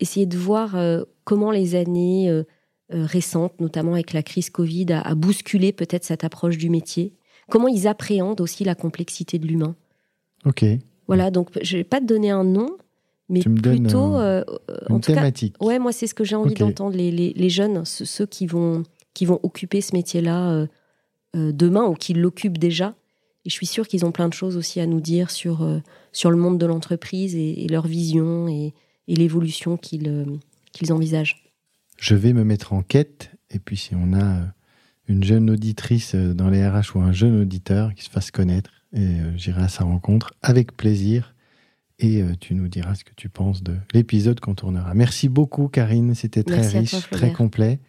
[0.00, 0.76] essayer de voir
[1.24, 2.42] comment les années
[2.88, 7.14] récentes, notamment avec la crise Covid, a, a bousculé peut-être cette approche du métier
[7.50, 9.74] comment ils appréhendent aussi la complexité de l'humain.
[10.46, 10.64] Ok.
[11.06, 12.70] Voilà, donc je vais pas te donner un nom,
[13.32, 14.44] mais Tu me donnes plutôt, euh,
[14.88, 15.56] en Une cas, thématique.
[15.60, 18.84] ouais, moi c'est ce que j'ai envie d'entendre les, les, les jeunes, ceux, qui vont
[19.14, 20.66] qui vont occuper ce métier-là euh,
[21.36, 22.94] euh, demain ou qui l'occupent déjà.
[23.44, 25.80] Et je suis sûre qu'ils ont plein de choses aussi à nous dire sur euh,
[26.12, 28.72] sur le monde de l'entreprise et, et leur vision et,
[29.08, 30.24] et l'évolution qu'ils euh,
[30.72, 31.42] qu'ils envisagent.
[31.98, 33.30] Je vais me mettre en quête.
[33.50, 34.44] Et puis, si on a euh,
[35.08, 38.70] une jeune auditrice euh, dans les RH ou un jeune auditeur qui se fasse connaître,
[38.94, 41.31] et euh, j'irai à sa rencontre avec plaisir.
[42.02, 44.92] Et euh, tu nous diras ce que tu penses de l'épisode qu'on tournera.
[44.92, 46.14] Merci beaucoup, Karine.
[46.14, 47.80] C'était très Merci riche, toi, très complet.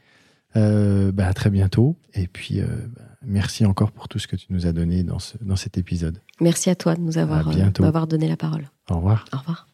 [0.55, 1.97] Euh, bah, à très bientôt.
[2.13, 5.19] Et puis, euh, bah, merci encore pour tout ce que tu nous as donné dans,
[5.19, 6.19] ce, dans cet épisode.
[6.39, 8.69] Merci à toi de nous avoir, euh, donné la parole.
[8.89, 9.25] Au revoir.
[9.33, 9.67] Au revoir.